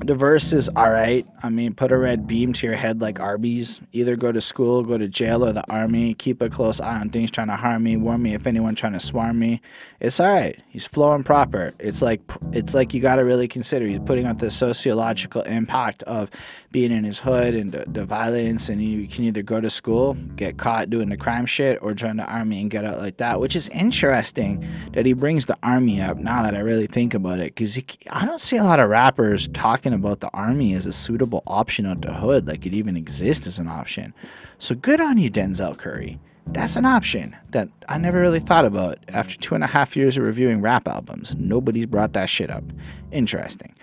[0.00, 1.26] the verse is all right.
[1.42, 3.80] I mean, put a red beam to your head like Arby's.
[3.92, 6.14] Either go to school, go to jail, or the army.
[6.14, 7.96] Keep a close eye on things trying to harm me.
[7.96, 9.60] Warn me if anyone trying to swarm me.
[10.00, 10.58] It's all right.
[10.68, 11.74] He's flowing proper.
[11.78, 12.20] It's like
[12.52, 13.86] it's like you got to really consider.
[13.86, 16.30] He's putting out the sociological impact of
[16.70, 18.68] being in his hood and the, the violence.
[18.68, 22.16] And you can either go to school, get caught doing the crime shit, or join
[22.16, 23.40] the army and get out like that.
[23.40, 26.18] Which is interesting that he brings the army up.
[26.18, 27.78] Now that I really think about it, because
[28.10, 31.86] I don't see a lot of rappers talking about the army as a suitable option
[31.86, 34.14] out the hood, like it even exists as an option.
[34.58, 36.18] So good on you, Denzel Curry.
[36.52, 40.16] That's an option that I never really thought about after two and a half years
[40.16, 41.36] of reviewing rap albums.
[41.36, 42.64] Nobody's brought that shit up.
[43.12, 43.74] Interesting.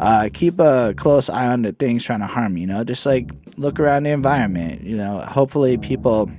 [0.00, 3.30] Uh, keep a close eye on the things trying to harm you, know, just like
[3.56, 4.82] look around the environment.
[4.82, 6.30] You know, hopefully people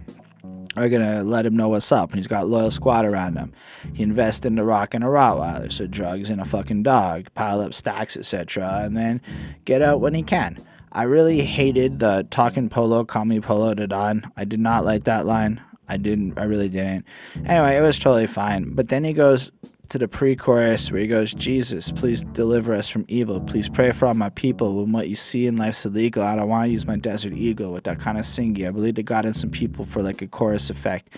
[0.76, 2.10] are gonna let him know what's up.
[2.10, 3.54] And he's got loyal squad around him.
[3.94, 7.62] He invests in the rock and a Rottweiler, so drugs and a fucking dog, pile
[7.62, 9.22] up stacks, etc., and then
[9.66, 10.58] get out when he can.
[10.92, 14.32] I really hated the talking polo, call me polo to Don.
[14.38, 15.60] I did not like that line.
[15.94, 16.38] I didn't.
[16.38, 17.06] I really didn't.
[17.46, 18.74] Anyway, it was totally fine.
[18.74, 19.52] But then he goes
[19.90, 23.40] to the pre-chorus where he goes, "Jesus, please deliver us from evil.
[23.42, 24.82] Please pray for all my people.
[24.82, 27.72] When what you see in life's illegal, I don't want to use my Desert Eagle
[27.72, 28.66] with that kind of singing.
[28.66, 31.12] I believe to God and some people for like a chorus effect,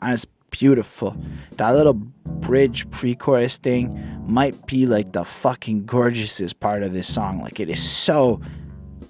[0.00, 1.16] and it's beautiful.
[1.56, 7.40] That little bridge pre-chorus thing might be like the fucking gorgeousest part of this song.
[7.40, 8.40] Like it is so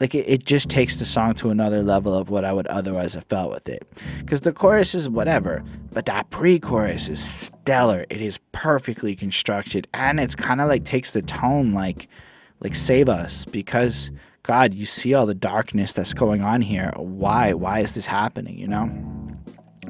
[0.02, 3.14] like it, it just takes the song to another level of what I would otherwise
[3.14, 3.86] have felt with it.
[4.18, 8.04] Because the chorus is whatever, but that pre-chorus is stellar.
[8.10, 12.08] It is perfectly constructed, and it's kind of like takes the tone like
[12.58, 14.10] like save us because
[14.42, 16.92] God, you see all the darkness that's going on here.
[16.96, 17.52] Why?
[17.52, 18.58] Why is this happening?
[18.58, 19.32] You know.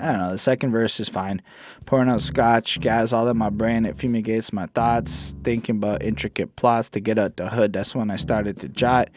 [0.02, 0.32] I don't know.
[0.32, 1.40] The second verse is fine.
[1.86, 3.86] Pouring out scotch, gas all in my brain.
[3.86, 5.36] It fumigates my thoughts.
[5.44, 7.72] Thinking about intricate plots to get out the hood.
[7.72, 9.10] That's when I started to jot.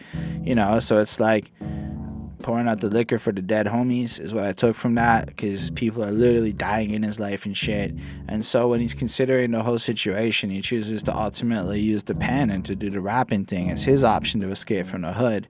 [0.44, 1.52] You know, so it's like
[2.46, 5.72] pouring out the liquor for the dead homies is what I took from that because
[5.72, 7.92] people are literally dying in his life and shit.
[8.28, 12.52] And so when he's considering the whole situation, he chooses to ultimately use the pen
[12.52, 15.48] and to do the rapping thing as his option to escape from the hood.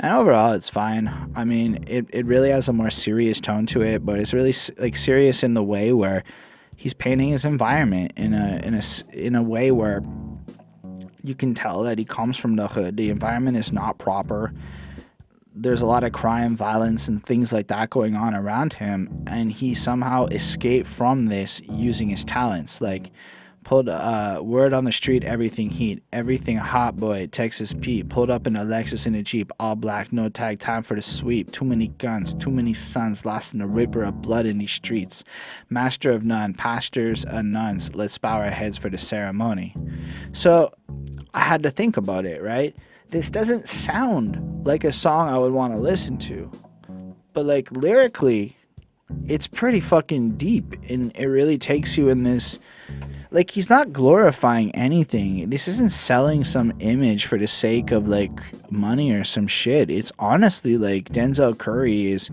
[0.00, 1.32] And overall, it's fine.
[1.34, 4.54] I mean, it, it really has a more serious tone to it, but it's really
[4.78, 6.22] like serious in the way where
[6.76, 8.82] he's painting his environment in a in a
[9.12, 10.02] in a way where
[11.22, 12.96] you can tell that he comes from the hood.
[12.96, 14.52] The environment is not proper.
[15.52, 19.50] There's a lot of crime, violence, and things like that going on around him, and
[19.50, 22.80] he somehow escaped from this using his talents.
[22.80, 23.10] Like
[23.68, 28.08] Pulled uh, word on the street, everything heat, everything hot boy, Texas Pete.
[28.08, 31.02] Pulled up in a Lexus in a Jeep, all black, no tag, time for the
[31.02, 31.52] sweep.
[31.52, 35.22] Too many guns, too many sons, lost in the river of blood in these streets.
[35.68, 39.74] Master of none, pastors and nuns, let's bow our heads for the ceremony.
[40.32, 40.72] So
[41.34, 42.74] I had to think about it, right?
[43.10, 46.50] This doesn't sound like a song I would want to listen to.
[47.34, 48.56] But like lyrically,
[49.26, 52.58] it's pretty fucking deep and it really takes you in this
[53.30, 55.50] like he's not glorifying anything.
[55.50, 58.32] This isn't selling some image for the sake of like
[58.70, 59.90] money or some shit.
[59.90, 62.30] It's honestly like Denzel Curry is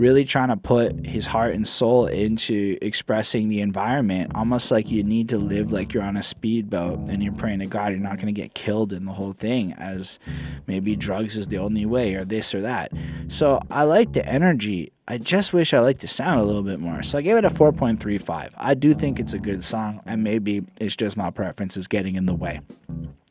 [0.00, 5.02] really trying to put his heart and soul into expressing the environment, almost like you
[5.02, 8.16] need to live like you're on a speedboat and you're praying to God you're not
[8.16, 10.18] going to get killed in the whole thing, as
[10.66, 12.90] maybe drugs is the only way, or this or that.
[13.28, 14.90] So I like the energy.
[15.06, 17.02] I just wish I liked the sound a little bit more.
[17.02, 18.52] So I gave it a 4.35.
[18.56, 22.16] I do think it's a good song, and maybe it's just my preference is getting
[22.16, 22.60] in the way.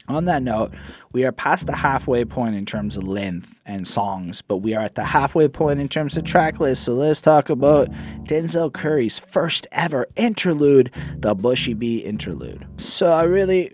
[0.10, 0.72] On that note,
[1.14, 4.84] we are past the halfway point in terms of length and songs, but we are
[4.84, 6.84] at the halfway point in terms of track list.
[6.84, 7.90] So let's talk about
[8.24, 12.66] Denzel Curry's first ever interlude, the Bushy Bee interlude.
[12.78, 13.72] So I really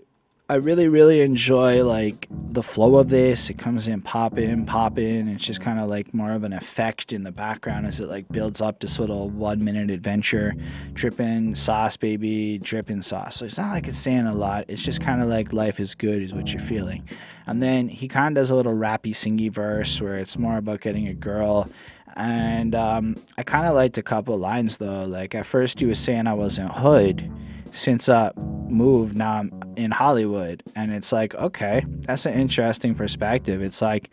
[0.48, 3.50] I really, really enjoy like the flow of this.
[3.50, 5.26] It comes in popping, popping.
[5.26, 8.28] It's just kind of like more of an effect in the background as it like
[8.28, 10.54] builds up this little one minute adventure.
[10.92, 13.34] Dripping sauce, baby, dripping sauce.
[13.34, 14.66] So it's not like it's saying a lot.
[14.68, 17.08] It's just kind of like life is good is what you're feeling.
[17.48, 20.80] And then he kind of does a little rappy, singy verse where it's more about
[20.80, 21.68] getting a girl.
[22.14, 25.06] And um, I kind of liked a couple lines though.
[25.06, 27.28] Like at first he was saying I wasn't hood
[27.76, 30.62] since I moved, now I'm in Hollywood.
[30.74, 33.62] And it's like, okay, that's an interesting perspective.
[33.62, 34.10] It's like,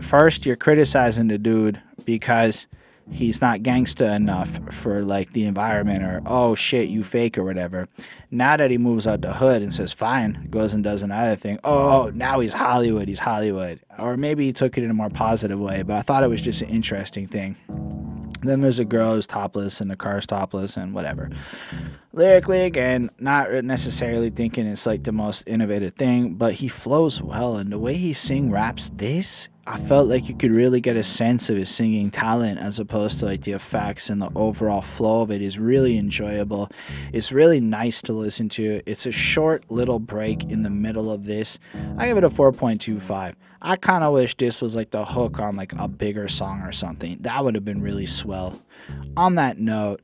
[0.00, 2.68] first, you're criticizing the dude because
[3.10, 7.88] he's not gangsta enough for like the environment or oh shit you fake or whatever
[8.30, 11.58] now that he moves out the hood and says fine goes and does another thing
[11.64, 15.58] oh now he's hollywood he's hollywood or maybe he took it in a more positive
[15.58, 17.56] way but i thought it was just an interesting thing
[18.42, 21.30] then there's a girl who's topless and the car's topless and whatever.
[22.12, 27.56] Lyrically, again, not necessarily thinking it's like the most innovative thing, but he flows well.
[27.56, 31.02] And the way he sing raps this, I felt like you could really get a
[31.02, 35.20] sense of his singing talent as opposed to like the effects and the overall flow
[35.20, 36.70] of it is really enjoyable.
[37.12, 38.80] It's really nice to listen to.
[38.86, 41.58] It's a short little break in the middle of this.
[41.98, 43.34] I give it a 4.25.
[43.60, 46.72] I kind of wish this was like the hook on like a bigger song or
[46.72, 47.18] something.
[47.20, 48.60] That would have been really swell.
[49.16, 50.00] On that note,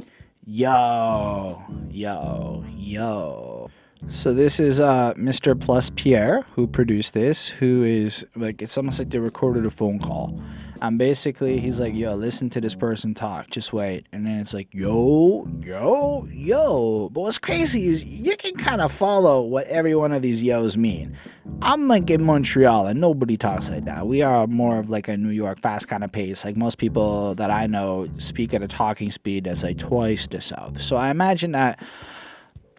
[0.47, 3.71] yo, yo, yo.
[4.09, 5.59] So this is uh, Mr.
[5.59, 9.99] Plus Pierre who produced this, who is like it's almost like they recorded a phone
[9.99, 10.41] call.
[10.89, 14.07] And basically he's like, yo, listen to this person talk, just wait.
[14.12, 17.09] And then it's like, yo, yo, yo.
[17.11, 20.76] But what's crazy is you can kind of follow what every one of these yos
[20.76, 21.16] mean.
[21.62, 24.07] I'm like in Montreal and nobody talks like that.
[24.07, 26.45] We are more of like a New York fast kind of pace.
[26.45, 30.41] Like most people that I know speak at a talking speed that's like twice the
[30.41, 30.82] south.
[30.82, 31.80] So I imagine that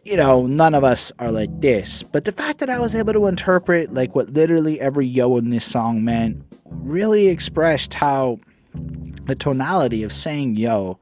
[0.05, 2.03] you know, none of us are like this.
[2.03, 5.49] But the fact that I was able to interpret like what literally every yo in
[5.49, 8.39] this song meant really expressed how
[8.73, 10.99] the tonality of saying yo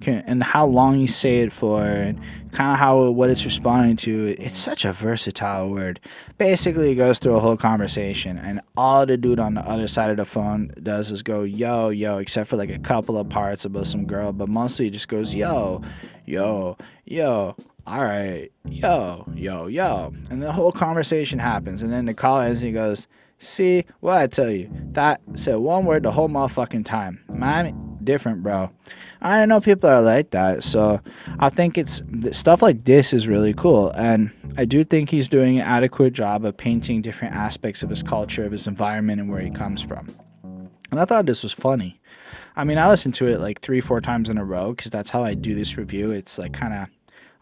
[0.00, 2.20] can, and how long you say it for and
[2.52, 5.98] kind of how what it's responding to it's such a versatile word
[6.38, 10.10] basically it goes through a whole conversation and all the dude on the other side
[10.10, 13.64] of the phone does is go yo yo except for like a couple of parts
[13.64, 15.82] about some girl but mostly it just goes yo
[16.24, 17.56] yo yo
[17.86, 22.62] all right yo yo yo and the whole conversation happens and then the call ends
[22.62, 23.06] and he goes
[23.38, 24.70] See what I tell you?
[24.92, 27.22] That said one word the whole motherfucking time.
[27.28, 28.70] Man, different, bro.
[29.20, 31.00] I don't know people are like that, so
[31.38, 35.56] I think it's stuff like this is really cool, and I do think he's doing
[35.56, 39.40] an adequate job of painting different aspects of his culture, of his environment, and where
[39.40, 40.14] he comes from.
[40.90, 42.00] And I thought this was funny.
[42.54, 45.10] I mean, I listened to it like three, four times in a row because that's
[45.10, 46.10] how I do this review.
[46.10, 46.88] It's like kind of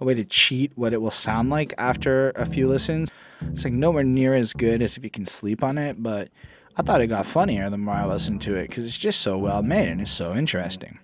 [0.00, 3.10] a way to cheat what it will sound like after a few listens.
[3.42, 6.28] It's like nowhere near as good as if you can sleep on it, but
[6.76, 9.38] I thought it got funnier the more I listened to it because it's just so
[9.38, 10.98] well made and it's so interesting.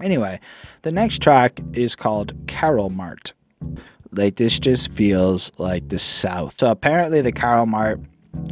[0.00, 0.40] Anyway,
[0.82, 3.32] the next track is called Carol Mart.
[4.12, 6.54] Like this just feels like the South.
[6.58, 8.00] So apparently the Carol Mart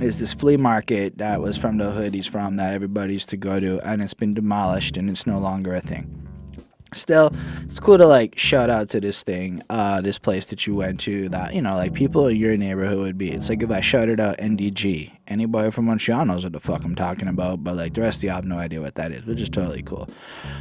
[0.01, 3.37] is this flea market that was from the hood he's from that everybody used to
[3.37, 6.32] go to and it's been demolished and it's no longer a thing
[6.95, 7.33] still
[7.63, 11.01] it's cool to like shout out to this thing uh this place that you went
[11.01, 13.81] to that you know like people in your neighborhood would be it's like if i
[13.81, 17.95] shouted out ndg anybody from montreal knows what the fuck i'm talking about but like
[17.95, 20.09] the rest of y'all have no idea what that is which is totally cool.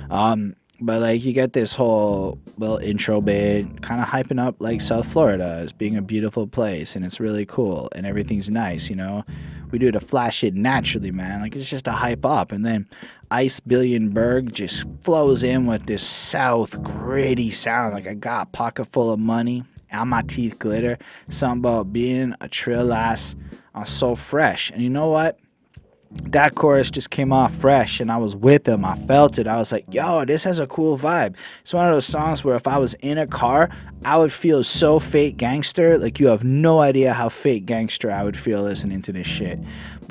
[0.09, 4.81] Um but like you get this whole little intro bit kind of hyping up like
[4.81, 8.95] south florida as being a beautiful place and it's really cool and everything's nice you
[8.95, 9.23] know?
[9.71, 12.87] We do to flash it naturally man like it's just a hype up and then
[13.31, 18.49] Ice Billion Berg just flows in with this south gritty sound like I got a
[18.51, 20.97] pocket full of money and my teeth glitter.
[21.29, 23.37] Something about being a trill ass.
[23.73, 24.69] I'm so fresh.
[24.71, 25.39] And you know what?
[26.25, 28.83] that chorus just came off fresh and I was with him.
[28.83, 29.47] I felt it.
[29.47, 31.35] I was like, yo, this has a cool vibe.
[31.61, 33.69] It's one of those songs where if I was in a car,
[34.03, 35.97] I would feel so fake gangster.
[35.97, 39.59] Like you have no idea how fake gangster I would feel listening to this shit.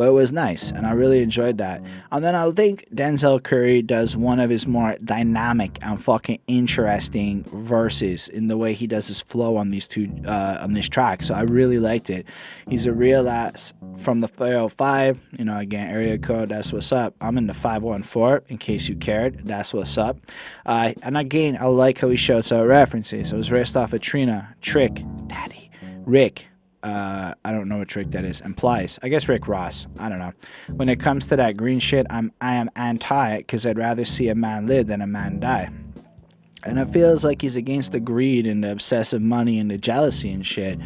[0.01, 1.83] But it was nice and I really enjoyed that.
[2.11, 7.45] And then I think Denzel Curry does one of his more dynamic and fucking interesting
[7.45, 11.23] verses in the way he does his flow on these two uh, on this track.
[11.23, 12.25] So I really liked it.
[12.67, 16.49] He's a real ass from the 505, you know, again area code.
[16.49, 17.15] That's what's up.
[17.21, 19.45] I'm in the 514 in case you cared.
[19.45, 20.17] That's what's up.
[20.65, 23.33] Uh, and again, I like how he shouts out references.
[23.33, 25.71] It was raced off of Trina, Trick, Daddy,
[26.07, 26.49] Rick,
[26.83, 28.41] uh, I don't know trick that is.
[28.41, 28.99] Implies.
[29.03, 29.87] I guess Rick Ross.
[29.99, 30.33] I don't know.
[30.77, 34.05] When it comes to that green shit, I'm I am anti it because I'd rather
[34.05, 35.69] see a man live than a man die.
[36.65, 40.31] And it feels like he's against the greed and the obsessive money and the jealousy
[40.31, 40.79] and shit.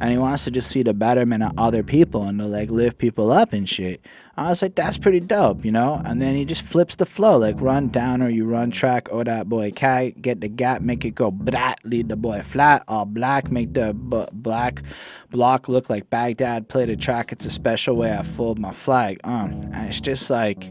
[0.00, 2.98] And he wants to just see the betterment of other people and to like lift
[2.98, 4.04] people up and shit.
[4.36, 6.00] I was like, that's pretty dope, you know?
[6.04, 9.22] And then he just flips the flow, like run down or you run track, oh
[9.22, 13.04] that boy cat, get the gap, make it go brat, lead the boy flat, all
[13.04, 14.82] black, make the b- black
[15.30, 19.20] block look like Baghdad, play the track, it's a special way I fold my flag.
[19.24, 20.70] Um, and it's just like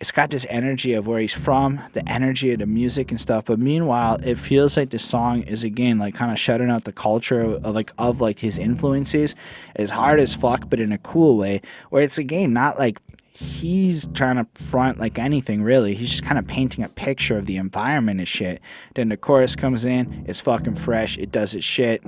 [0.00, 3.46] it's got this energy of where he's from, the energy of the music and stuff.
[3.46, 6.92] But meanwhile, it feels like the song is again like kind of shutting out the
[6.92, 9.34] culture of, of, like of like his influences.
[9.74, 11.62] It's hard as fuck, but in a cool way.
[11.90, 13.00] Where it's again not like
[13.32, 15.94] he's trying to front like anything really.
[15.94, 18.60] He's just kind of painting a picture of the environment and shit.
[18.94, 22.02] Then the chorus comes in, it's fucking fresh, it does its shit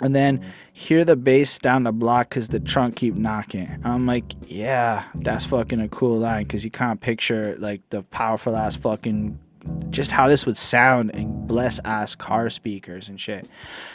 [0.00, 3.80] and then hear the bass down the block because the trunk keep knocking.
[3.84, 8.56] I'm like, yeah, that's fucking a cool line because you can't picture like the powerful
[8.56, 9.38] ass fucking
[9.90, 13.48] just how this would sound and bless ass car speakers and shit.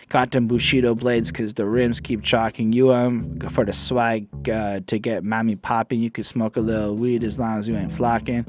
[0.10, 4.82] Got them Bushido blades because the rims keep chalking you um for the swag uh,
[4.88, 6.00] to get mommy popping.
[6.00, 8.46] You could smoke a little weed as long as you ain't flocking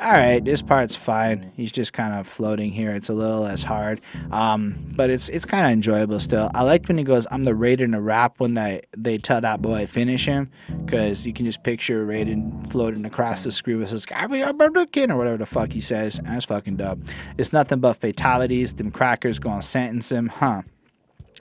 [0.00, 1.52] all right, this part's fine.
[1.56, 2.92] He's just kind of floating here.
[2.92, 4.00] It's a little less hard,
[4.32, 6.50] um, but it's it's kind of enjoyable still.
[6.54, 9.62] I like when he goes, "I'm the Raiden to rap" when they they tell that
[9.62, 10.50] boy finish him,
[10.84, 15.36] because you can just picture Raiden floating across the screen with his "I or whatever
[15.36, 16.18] the fuck he says.
[16.18, 16.98] And that's fucking dope.
[17.38, 18.74] It's nothing but fatalities.
[18.74, 20.62] Them crackers gonna sentence him, huh?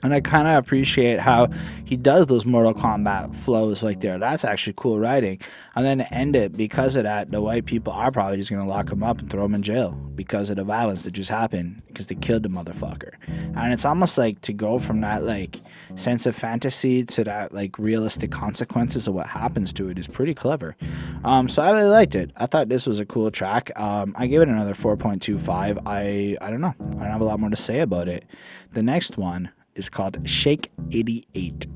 [0.03, 1.47] And I kind of appreciate how
[1.85, 4.19] he does those Mortal Kombat flows like there.
[4.19, 5.39] That's actually cool writing.
[5.75, 8.61] And then to end it, because of that, the white people are probably just going
[8.61, 11.29] to lock him up and throw him in jail because of the violence that just
[11.29, 13.13] happened because they killed the motherfucker.
[13.27, 15.61] And it's almost like to go from that like
[15.95, 20.33] sense of fantasy to that like realistic consequences of what happens to it is pretty
[20.33, 20.75] clever.
[21.23, 22.31] Um, so I really liked it.
[22.35, 23.71] I thought this was a cool track.
[23.79, 25.81] Um, I gave it another 4.25.
[25.85, 26.75] I I don't know.
[26.79, 28.25] I don't have a lot more to say about it.
[28.73, 31.67] The next one is called Shake 88.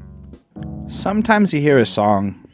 [0.88, 2.48] Sometimes you hear a song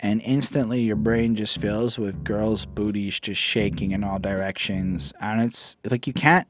[0.00, 5.12] and instantly your brain just fills with girls' booties just shaking in all directions.
[5.20, 6.46] And it's like you can't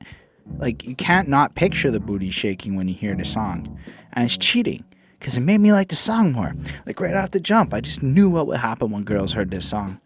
[0.59, 3.79] like you can't not picture the booty shaking when you hear the song.
[4.13, 4.85] And it's cheating
[5.19, 6.55] because it made me like the song more.
[6.87, 9.69] Like right off the jump, I just knew what would happen when girls heard this
[9.69, 10.01] song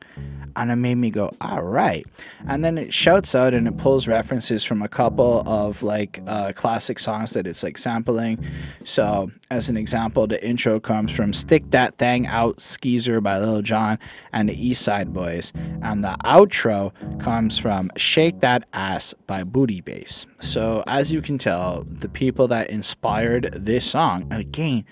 [0.57, 2.07] and it made me go, all right.
[2.46, 6.53] And then it shouts out and it pulls references from a couple of like uh,
[6.55, 8.44] classic songs that it's like sampling.
[8.84, 13.62] So, as an example, the intro comes from Stick That Thing Out Skeezer by Lil
[13.62, 13.99] Jon
[14.32, 15.53] and the East Side Boyz.
[15.82, 20.26] And the outro comes from Shake That Ass by Booty Bass.
[20.40, 24.84] So, as you can tell, the people that inspired this song, and again,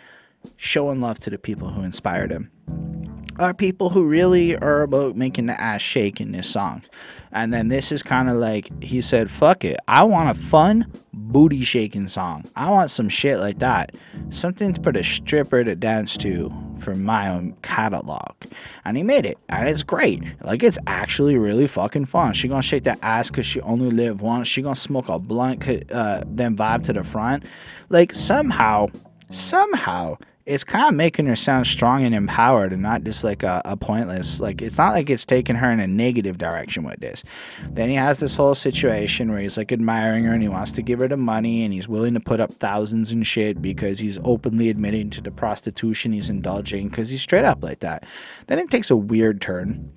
[0.56, 2.50] showing love to the people who inspired him
[3.38, 6.82] are people who really are about making the ass shake in this song.
[7.32, 9.76] And then this is kind of like he said, fuck it.
[9.88, 12.44] I want a fun booty shaking song.
[12.56, 13.94] I want some shit like that.
[14.30, 18.32] Something for the stripper to dance to for my own catalog.
[18.84, 19.38] And he made it.
[19.48, 20.22] And it's great.
[20.42, 22.32] Like it's actually really fucking fun.
[22.32, 24.48] She gonna shake that ass cause she only live once.
[24.48, 27.44] She gonna smoke a blunt, uh, then vibe to the front.
[27.90, 28.86] Like somehow,
[29.30, 30.16] somehow
[30.46, 33.76] it's kind of making her sound strong and empowered and not just like a, a,
[33.76, 37.24] pointless like it's not like it's taking her in a negative direction with this.
[37.70, 40.82] Then he has this whole situation where he's like admiring her and he wants to
[40.82, 44.20] give her the money and he's willing to put up thousands and shit because he's
[44.22, 48.04] openly admitting to the prostitution he's indulging because he's straight up like that.
[48.46, 49.92] Then it takes a weird turn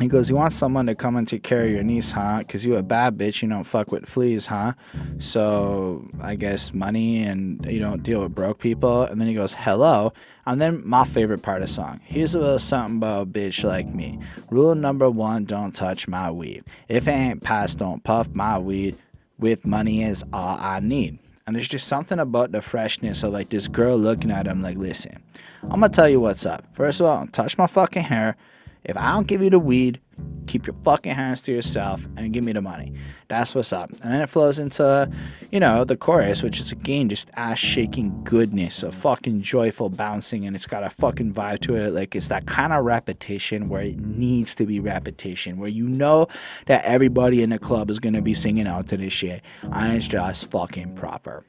[0.00, 2.38] he goes, You want someone to come and take care of your niece, huh?
[2.38, 4.72] Because you a bad bitch, you don't fuck with fleas, huh?
[5.18, 9.02] So I guess money and you don't deal with broke people.
[9.02, 10.12] And then he goes, Hello.
[10.46, 12.00] And then my favorite part of the song.
[12.04, 14.18] Here's a little something about a bitch like me.
[14.50, 16.64] Rule number one don't touch my weed.
[16.88, 18.96] If it ain't passed, don't puff my weed.
[19.38, 21.18] With money is all I need.
[21.46, 24.78] And there's just something about the freshness of like this girl looking at him like,
[24.78, 25.22] listen,
[25.62, 26.64] I'm gonna tell you what's up.
[26.74, 28.36] First of all, touch my fucking hair.
[28.84, 30.00] If I don't give you the weed,
[30.46, 32.92] keep your fucking hands to yourself and give me the money.
[33.28, 33.90] That's what's up.
[33.90, 35.10] And then it flows into,
[35.50, 40.46] you know, the chorus, which is again just ass shaking goodness, a fucking joyful bouncing,
[40.46, 41.92] and it's got a fucking vibe to it.
[41.92, 46.28] Like it's that kind of repetition where it needs to be repetition, where you know
[46.66, 50.08] that everybody in the club is gonna be singing out to this shit, and it's
[50.08, 51.42] just fucking proper.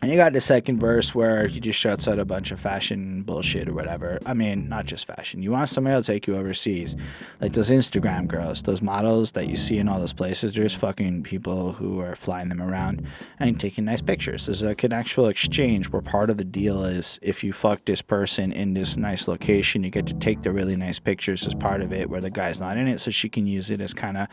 [0.00, 3.22] And you got the second verse where he just shouts out a bunch of fashion
[3.22, 4.20] bullshit or whatever.
[4.24, 5.42] I mean, not just fashion.
[5.42, 6.94] You want somebody to take you overseas.
[7.40, 11.24] Like those Instagram girls, those models that you see in all those places, there's fucking
[11.24, 13.04] people who are flying them around
[13.40, 14.46] and taking nice pictures.
[14.46, 18.00] There's like an actual exchange where part of the deal is if you fuck this
[18.00, 21.80] person in this nice location, you get to take the really nice pictures as part
[21.80, 24.16] of it where the guy's not in it so she can use it as kind
[24.16, 24.28] of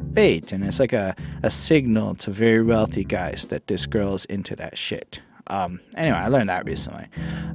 [0.00, 0.52] bait.
[0.52, 4.56] And it's like a, a signal to very wealthy guys that this girl is into
[4.56, 5.22] that shit.
[5.46, 7.06] Um, anyway, I learned that recently.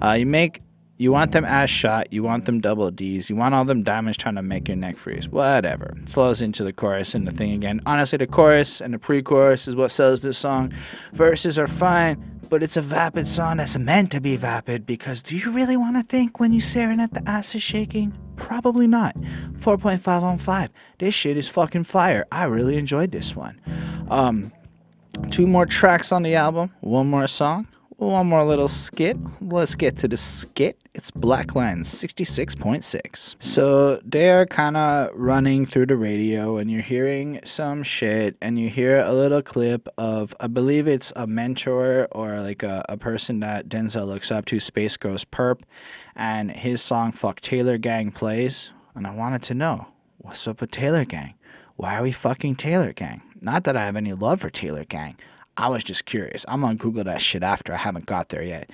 [0.02, 0.62] Uh, you make
[0.98, 4.18] you want them ass shot, you want them double D's, you want all them diamonds
[4.18, 5.28] trying to make your neck freeze.
[5.28, 5.94] Whatever.
[6.08, 7.82] Flows into the chorus and the thing again.
[7.86, 10.74] Honestly, the chorus and the pre chorus is what sells this song.
[11.12, 15.36] Verses are fine, but it's a vapid song that's meant to be vapid because do
[15.36, 18.14] you really want to think when you're staring at the ass is shaking?
[18.36, 19.16] Probably not.
[19.60, 20.70] 4.5 on 5.
[21.00, 22.26] This shit is fucking fire.
[22.32, 23.60] I really enjoyed this one.
[24.10, 24.52] Um,
[25.32, 27.68] two more tracks on the album, one more song.
[27.98, 29.18] One more little skit.
[29.40, 30.78] Let's get to the skit.
[30.96, 33.36] It's Blackland 66.6.
[33.40, 38.58] So they are kind of running through the radio, and you're hearing some shit, and
[38.58, 42.96] you hear a little clip of, I believe it's a mentor or like a, a
[42.96, 45.64] person that Denzel looks up to, SpaceGhostPurrp,
[46.16, 48.72] and his song Fuck Taylor Gang plays.
[48.96, 49.90] And I wanted to know
[50.20, 51.34] what's up with Taylor Gang?
[51.76, 53.22] Why are we fucking Taylor Gang?
[53.42, 55.18] Not that I have any love for Taylor Gang.
[55.58, 56.46] I was just curious.
[56.48, 57.74] I'm gonna Google that shit after.
[57.74, 58.70] I haven't got there yet.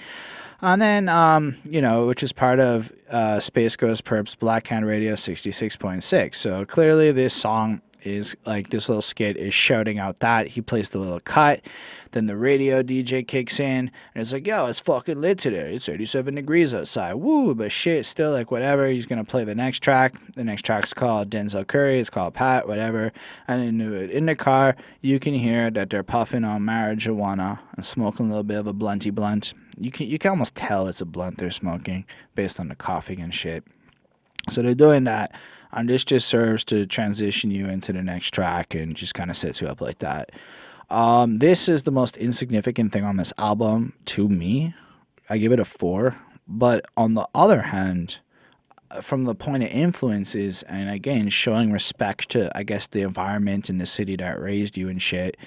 [0.61, 6.35] And then, um, you know, which is part of uh, SpaceGhostPurrp's Black Hand Radio 66.6.
[6.35, 10.47] So clearly, this song is like this little skit is shouting out that.
[10.47, 11.61] He plays the little cut.
[12.11, 15.75] Then the radio dj kicks in and it's like yo it's fucking lit today.
[15.75, 17.15] It's 87 degrees outside.
[17.15, 18.87] Woo but shit still like whatever.
[18.87, 20.15] He's gonna play the next track.
[20.35, 21.99] The next track's called denzel curry.
[21.99, 23.11] It's called pat whatever.
[23.47, 24.75] And in the, in the car.
[25.01, 28.73] You can hear that they're puffing on marijuana and smoking a little bit of a
[28.73, 29.53] blunty blunt.
[29.79, 33.19] You can you can almost tell it's a blunt they're smoking based on the coughing
[33.19, 33.63] and shit.
[34.49, 35.33] So they're doing that
[35.73, 39.37] and this just serves to transition you into the next track and just kind of
[39.37, 40.31] sets you up like that.
[40.89, 44.73] Um, this is the most insignificant thing on this album to me.
[45.29, 46.17] I give it a four.
[46.47, 48.19] But on the other hand,
[49.01, 53.79] from the point of influences and again showing respect to I guess the environment and
[53.79, 55.37] the city that raised you and shit,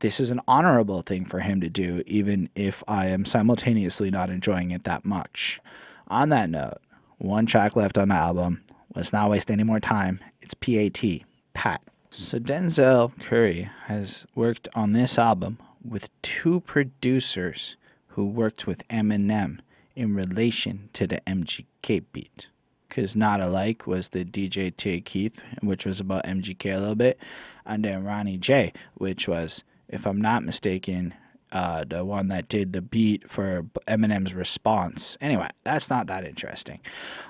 [0.00, 4.30] this is an honorable thing for him to do, even if I am simultaneously not
[4.30, 5.60] enjoying it that much.
[6.08, 6.78] On that note,
[7.18, 8.64] one track left on the album.
[8.94, 10.20] Let's not waste any more time.
[10.42, 11.24] It's PAT,
[11.54, 11.82] Pat.
[12.10, 17.76] So Denzel Curry has worked on this album with two producers
[18.08, 19.60] who worked with Eminem
[19.94, 22.48] in relation to the MGK beat.
[22.88, 27.18] Because Not Alike was the DJ Tay Keith, which was about MGK a little bit,
[27.64, 31.14] and then Ronny J, which was, if I'm not mistaken,
[31.52, 35.18] uh, the one that did the beat for Eminem's response.
[35.20, 36.80] Anyway, that's not that interesting.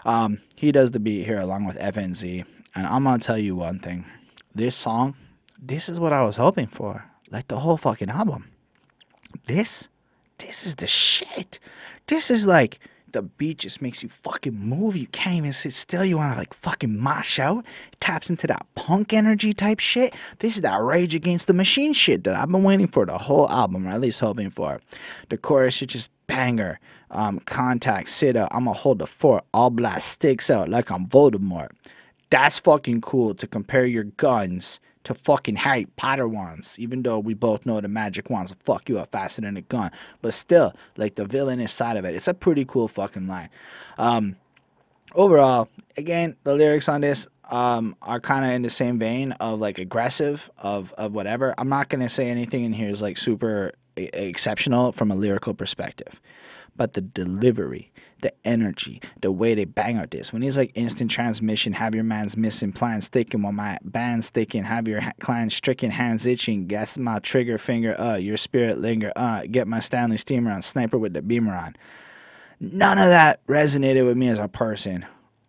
[0.04, 2.44] Um, he does the beat here along with FNZ,
[2.74, 4.04] and I'm gonna tell you one thing:
[4.54, 5.16] this song,
[5.58, 8.50] this is what I was hoping for, like the whole fucking album.
[9.44, 9.88] This,
[10.38, 11.58] this is the shit.
[12.06, 12.80] This is like
[13.12, 14.96] the beat just makes you fucking move.
[14.96, 16.04] You can't even sit still.
[16.04, 17.64] You want to like fucking mosh out.
[17.92, 20.14] It taps into that punk energy type shit.
[20.38, 23.48] This is that Rage Against the Machine shit that I've been waiting for the whole
[23.50, 24.80] album, or at least hoping for.
[25.28, 26.78] The chorus is just banger.
[27.10, 28.54] Um, contact, sit up.
[28.54, 29.44] I'ma hold the fort.
[29.52, 31.70] All blast sticks out like I'm Voldemort.
[32.30, 34.78] That's fucking cool to compare your guns
[35.12, 38.98] to fucking Harry Potter wands, even though we both know the magic wands fuck you
[38.98, 39.90] up faster than a gun.
[40.22, 43.50] But still, like the villainous side of it, it's a pretty cool fucking line.
[43.98, 44.36] Um,
[45.14, 49.58] overall, again, the lyrics on this um, are kind of in the same vein of
[49.58, 51.54] like aggressive, of, of whatever.
[51.58, 56.20] I'm not to say anything in here is like super exceptional from a lyrical perspective,
[56.80, 60.32] but the delivery the energy, the way they bang out this.
[60.32, 64.62] When it's like instant transmission, have your man's missing plans sticking while my band's sticking,
[64.62, 69.42] have your ha- stricken, hands itching, guess my trigger finger, uh, your spirit linger, uh,
[69.50, 71.76] get my Stanley steamer on, sniper with the beamer on.
[72.60, 75.04] None of that resonated with me as a person.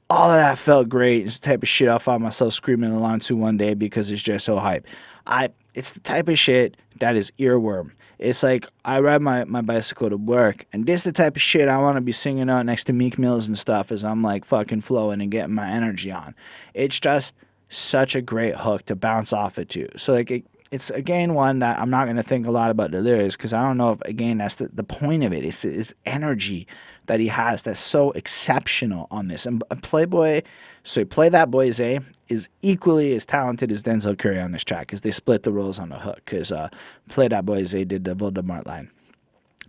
[0.09, 1.25] All of that felt great.
[1.25, 4.21] It's the type of shit I found myself screaming along to one day because it's
[4.21, 4.85] just so hype.
[5.25, 7.91] I it's the type of shit that is earworm.
[8.21, 11.41] It's like I ride my, my bicycle to work, and this is the type of
[11.41, 14.21] shit I want to be singing out next to Meek Mills and stuff as I'm
[14.21, 16.35] like fucking flowing and getting my energy on.
[16.75, 17.35] It's just
[17.69, 19.87] such a great hook to bounce off it to.
[19.97, 23.01] So like it, it's again one that I'm not gonna think a lot about the
[23.01, 25.43] lyrics because I don't know if again that's the, the point of it.
[25.43, 26.67] It's his energy
[27.07, 29.45] that he has that's so exceptional on this.
[29.45, 30.43] And Playboy,
[30.83, 35.01] so Play That Zay is equally as talented as Denzel Curry on this track because
[35.01, 36.69] they split the roles on the hook because uh,
[37.09, 38.89] Play That Zay did the Voldemort line.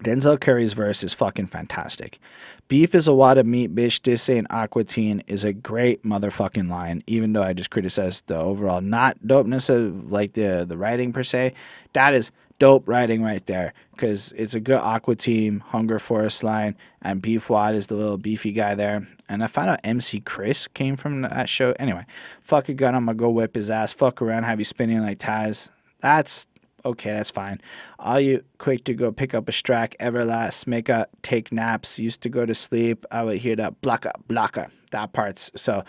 [0.03, 2.19] Denzel Curry's verse is fucking fantastic.
[2.67, 4.03] Beef is a wad of meat, bitch.
[4.03, 7.05] This ain't Aqua Teen is a great motherfucking line.
[7.07, 11.23] Even though I just criticized the overall not dopeness of like the the writing per
[11.23, 11.55] se,
[11.93, 12.33] that is
[12.63, 17.51] dope writing right there because it's a good Aqua Teen, Hunger Force line, and Beef
[17.51, 19.05] Wad is the little beefy guy there.
[19.29, 21.75] And I found out MC Chris came from that show.
[21.81, 22.07] Anyway,
[22.41, 23.93] fuck a gun, I'm gonna go whip his ass.
[23.93, 25.71] Fuck around, have you spinning like Taz.
[26.03, 26.47] That's
[26.85, 27.61] okay, that's fine.
[27.99, 32.23] All you quick to go pick up a strack, everlast, make a take naps, used
[32.23, 33.05] to go to sleep?
[33.11, 35.83] I would hear that blocka, blocka, that part's so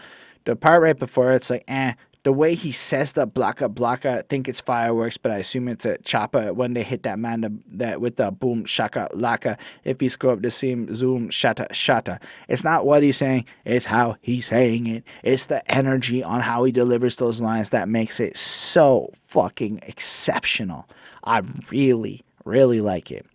[0.45, 1.93] the part right before it's like, eh,
[2.24, 5.86] the way he says the blocka blocka, I think it's fireworks, but I assume it's
[5.86, 9.57] a chopper when they hit that man that with the boom shaka laka.
[9.84, 12.21] If he scope the same zoom shatta shatta.
[12.47, 15.03] It's not what he's saying, it's how he's saying it.
[15.21, 20.88] It's the energy on how he delivers those lines that makes it so fucking exceptional.
[21.26, 23.26] I really, really like it.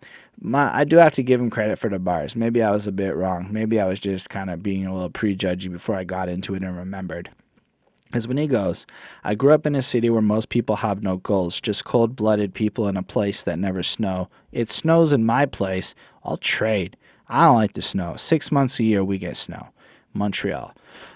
[0.41, 2.35] My, I do have to give him credit for the bars.
[2.35, 3.49] Maybe I was a bit wrong.
[3.51, 6.63] Maybe I was just kind of being a little prejudgy before I got into it
[6.63, 7.29] and remembered
[8.13, 8.85] is when he goes,
[9.23, 12.53] I grew up in a city where most people have no goals, just cold blooded
[12.53, 14.29] people in a place that never snow.
[14.51, 15.93] It snows in my place.
[16.23, 16.97] I'll trade.
[17.27, 18.15] I don't like the snow.
[18.15, 19.69] Six months a year we get snow.
[20.13, 20.73] Montreal.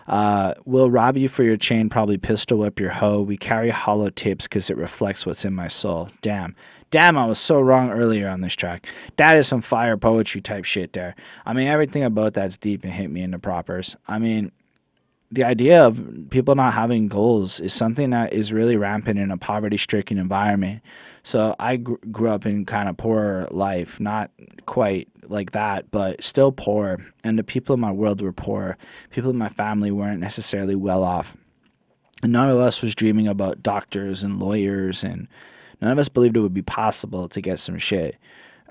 [0.08, 3.22] Uh, we'll rob you for your chain, probably pistol whip your hoe.
[3.22, 6.10] We carry hollow tips because it reflects what's in my soul.
[6.22, 6.56] Damn.
[6.92, 8.88] Damn, I was so wrong earlier on this track.
[9.18, 11.16] That is some fire poetry type shit there.
[11.44, 13.96] I mean, everything about that's deep and hit me in the propers.
[14.08, 14.52] I mean,
[15.34, 19.38] the idea of people not having goals is something that is really rampant in a
[19.38, 20.82] poverty stricken environment.
[21.24, 24.30] So I gr- grew up in kind of poor life, not
[24.68, 27.00] quite like that, but still poor.
[27.24, 28.78] And the people in my world were poor.
[29.10, 31.36] People in my family weren't necessarily well off.
[32.24, 35.28] None of us was dreaming about doctors and lawyers, and
[35.82, 38.18] none of us believed it would be possible to get some shit.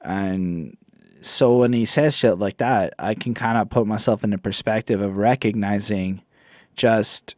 [0.03, 0.77] And
[1.23, 4.39] so when he says shit like that, I can kind of put myself in the
[4.39, 6.23] perspective of recognizing
[6.77, 7.37] just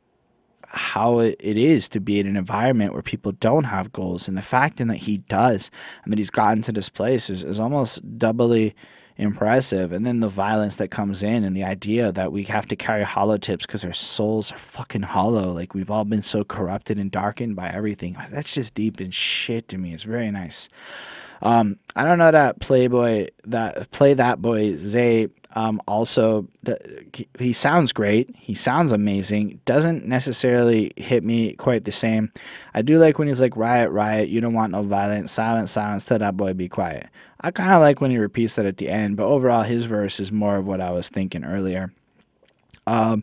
[0.67, 4.27] how it is to be in an environment where people don't have goals.
[4.29, 5.71] And the fact in that he does
[6.03, 8.75] and that he's gotten to this place is, is almost doubly
[9.17, 9.93] impressive.
[9.93, 13.05] And then the violence that comes in and the idea that we have to carry
[13.05, 15.53] hollow tips because our souls are fucking hollow.
[15.53, 18.17] Like we've all been so corrupted and darkened by everything.
[18.31, 19.95] That's just deep and shit to me.
[19.95, 20.69] It's very nice.
[21.45, 26.77] Um, I don't know that Playboy that PlayThatBoiZay um, also, the,
[27.39, 28.35] he sounds great.
[28.37, 29.61] He sounds amazing.
[29.65, 32.33] Doesn't necessarily hit me quite the same.
[32.75, 36.05] I do like when he's like, riot, riot, you don't want no violence, silence, silence,
[36.05, 37.07] tell that boy be quiet.
[37.41, 40.19] I kind of like when he repeats that at the end, but overall, his verse
[40.19, 41.93] is more of what I was thinking earlier.
[42.87, 43.23] Um,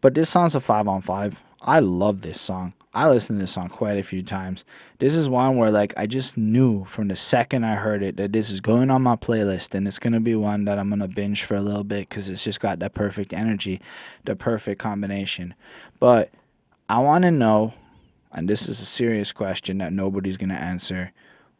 [0.00, 1.42] but this song's a five on five.
[1.60, 2.72] I love this song.
[2.96, 4.64] I listened to this song quite a few times.
[5.00, 8.32] This is one where like I just knew from the second I heard it that
[8.32, 11.44] this is going on my playlist and it's gonna be one that I'm gonna binge
[11.44, 13.82] for a little bit because it's just got that perfect energy,
[14.24, 15.52] the perfect combination.
[16.00, 16.30] But
[16.88, 17.74] I want to know,
[18.32, 21.12] and this is a serious question that nobody's gonna answer,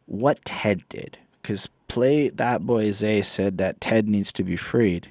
[0.07, 1.19] what Ted did.
[1.43, 5.09] Because PlayThatBoiZay said that Ted needs to be freed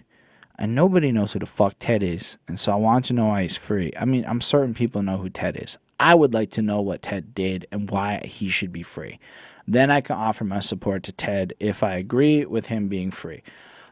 [0.59, 2.37] and nobody knows who the fuck Ted is.
[2.49, 3.93] And so I want to know why he's free.
[3.97, 5.79] I mean, I'm certain people know who Ted is.
[5.99, 9.19] I would like to know what Ted did and why he should be free.
[9.67, 13.43] Then I can offer my support to Ted if I agree with him being free.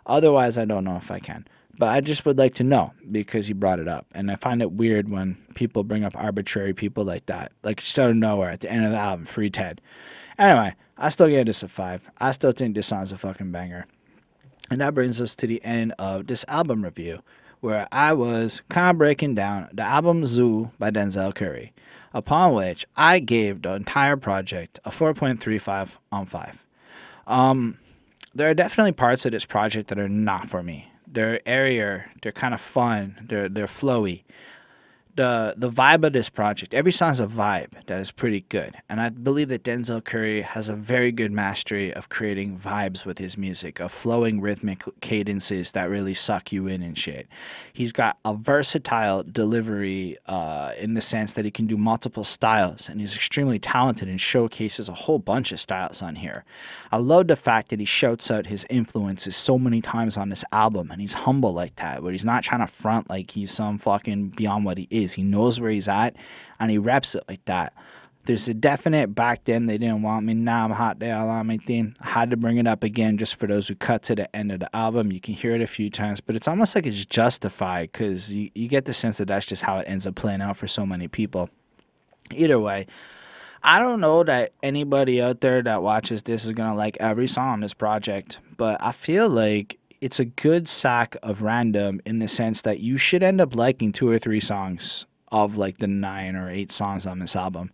[0.06, 1.46] Otherwise, I don't know if I can.
[1.76, 4.06] But I just would like to know because he brought it up.
[4.14, 7.52] And I find it weird when people bring up arbitrary people like that.
[7.64, 9.80] Like just out of nowhere at the end of the album, Free Ted.
[10.38, 12.08] Anyway, I still give this a five.
[12.18, 13.86] I still think this song's a fucking banger.
[14.70, 17.18] And that brings us to the end of this album review,
[17.60, 21.72] where I was kind of breaking down the album ZUU by Denzel Curry
[22.14, 26.66] upon which I gave the entire project a 4.35 on 5.
[27.26, 27.78] Um,
[28.34, 30.90] there are definitely parts of this project that are not for me.
[31.06, 34.22] They're airier, they're kind of fun, they're, they're flowy
[35.16, 36.74] the the vibe of this project.
[36.74, 40.68] Every song's a vibe that is pretty good, and I believe that Denzel Curry has
[40.68, 45.90] a very good mastery of creating vibes with his music, of flowing rhythmic cadences that
[45.90, 47.28] really suck you in and shit.
[47.72, 52.88] He's got a versatile delivery uh, in the sense that he can do multiple styles,
[52.88, 56.44] and he's extremely talented and showcases a whole bunch of styles on here.
[56.90, 60.44] I love the fact that he shouts out his influences so many times on this
[60.52, 63.78] album, and he's humble like that, where he's not trying to front like he's some
[63.78, 66.16] fucking beyond what he is He knows where he's at
[66.58, 67.74] and he reps it like that.
[68.26, 70.32] There's a definite back then they didn't want me.
[70.32, 71.92] Now I'm hot they all on me theme.
[72.00, 74.50] I had to bring it up again just for those who cut to the end
[74.50, 75.12] of the album.
[75.12, 78.50] You can hear it a few times, but it's almost like it's justified because you,
[78.54, 80.86] you get the sense that that's just how it ends up playing out for so
[80.86, 81.50] many people.
[82.32, 82.86] Either way,
[83.62, 87.48] I don't know that anybody out there that watches this is gonna like every song
[87.48, 92.28] on this project, but I feel like it's a good sack of random in the
[92.28, 96.36] sense that you should end up liking two or three songs of like the nine
[96.36, 97.72] or eight songs on this album.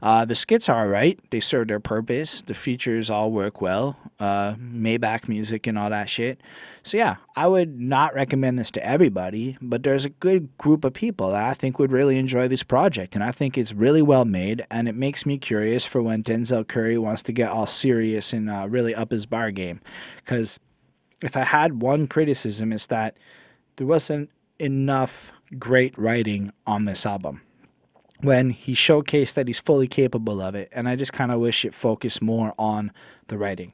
[0.00, 2.40] Uh, the skits are right; They serve their purpose.
[2.42, 3.96] The features all work well.
[4.20, 6.40] Uh, Maybach music and all that shit.
[6.84, 10.92] So yeah, I would not recommend this to everybody, but there's a good group of
[10.92, 14.24] people that I think would really enjoy this project, and I think it's really well
[14.24, 18.32] made, and it makes me curious for when Denzel Curry wants to get all serious
[18.32, 19.80] and uh, really up his bar game,
[20.18, 20.60] because
[21.22, 23.16] if I had one criticism, is that
[23.76, 27.42] there wasn't enough great writing on this album
[28.22, 30.68] when he showcased that he's fully capable of it.
[30.72, 32.92] And I just kind of wish it focused more on
[33.28, 33.72] the writing.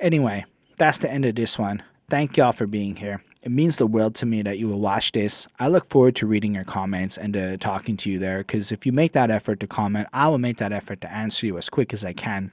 [0.00, 0.44] Anyway,
[0.76, 1.82] that's the end of this one.
[2.10, 3.22] Thank y'all for being here.
[3.42, 5.46] It means the world to me that you will watch this.
[5.60, 8.84] I look forward to reading your comments and to talking to you there because if
[8.84, 11.68] you make that effort to comment, I will make that effort to answer you as
[11.68, 12.50] quick as I can.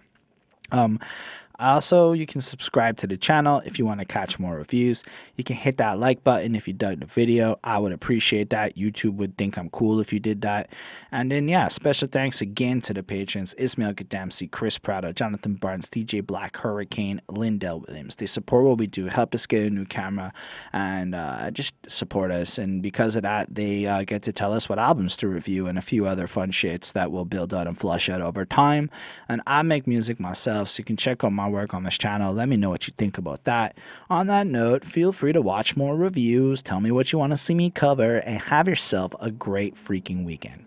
[0.71, 0.99] Um,
[1.59, 5.03] also, you can subscribe to the channel if you want to catch more reviews.
[5.35, 7.57] You can hit that like button if you dug the video.
[7.63, 8.75] I would appreciate that.
[8.75, 10.69] YouTube would think I'm cool if you did that.
[11.11, 15.89] And then, yeah, special thanks again to the patrons Ismail Gadamsi, Chris Prado, Jonathan Barnes,
[15.89, 18.17] DJ Black, Hurricane, Lindell Williams.
[18.17, 20.33] They support what we do, help us get a new camera,
[20.73, 22.57] and uh, just support us.
[22.57, 25.77] And because of that, they uh, get to tell us what albums to review and
[25.77, 28.89] a few other fun shits that will build out and flush out over time.
[29.29, 32.33] And I make music myself, so you can check out my work on this channel.
[32.33, 33.77] Let me know what you think about that.
[34.09, 37.37] On that note, feel free to watch more reviews, tell me what you want to
[37.37, 40.65] see me cover, and have yourself a great freaking weekend.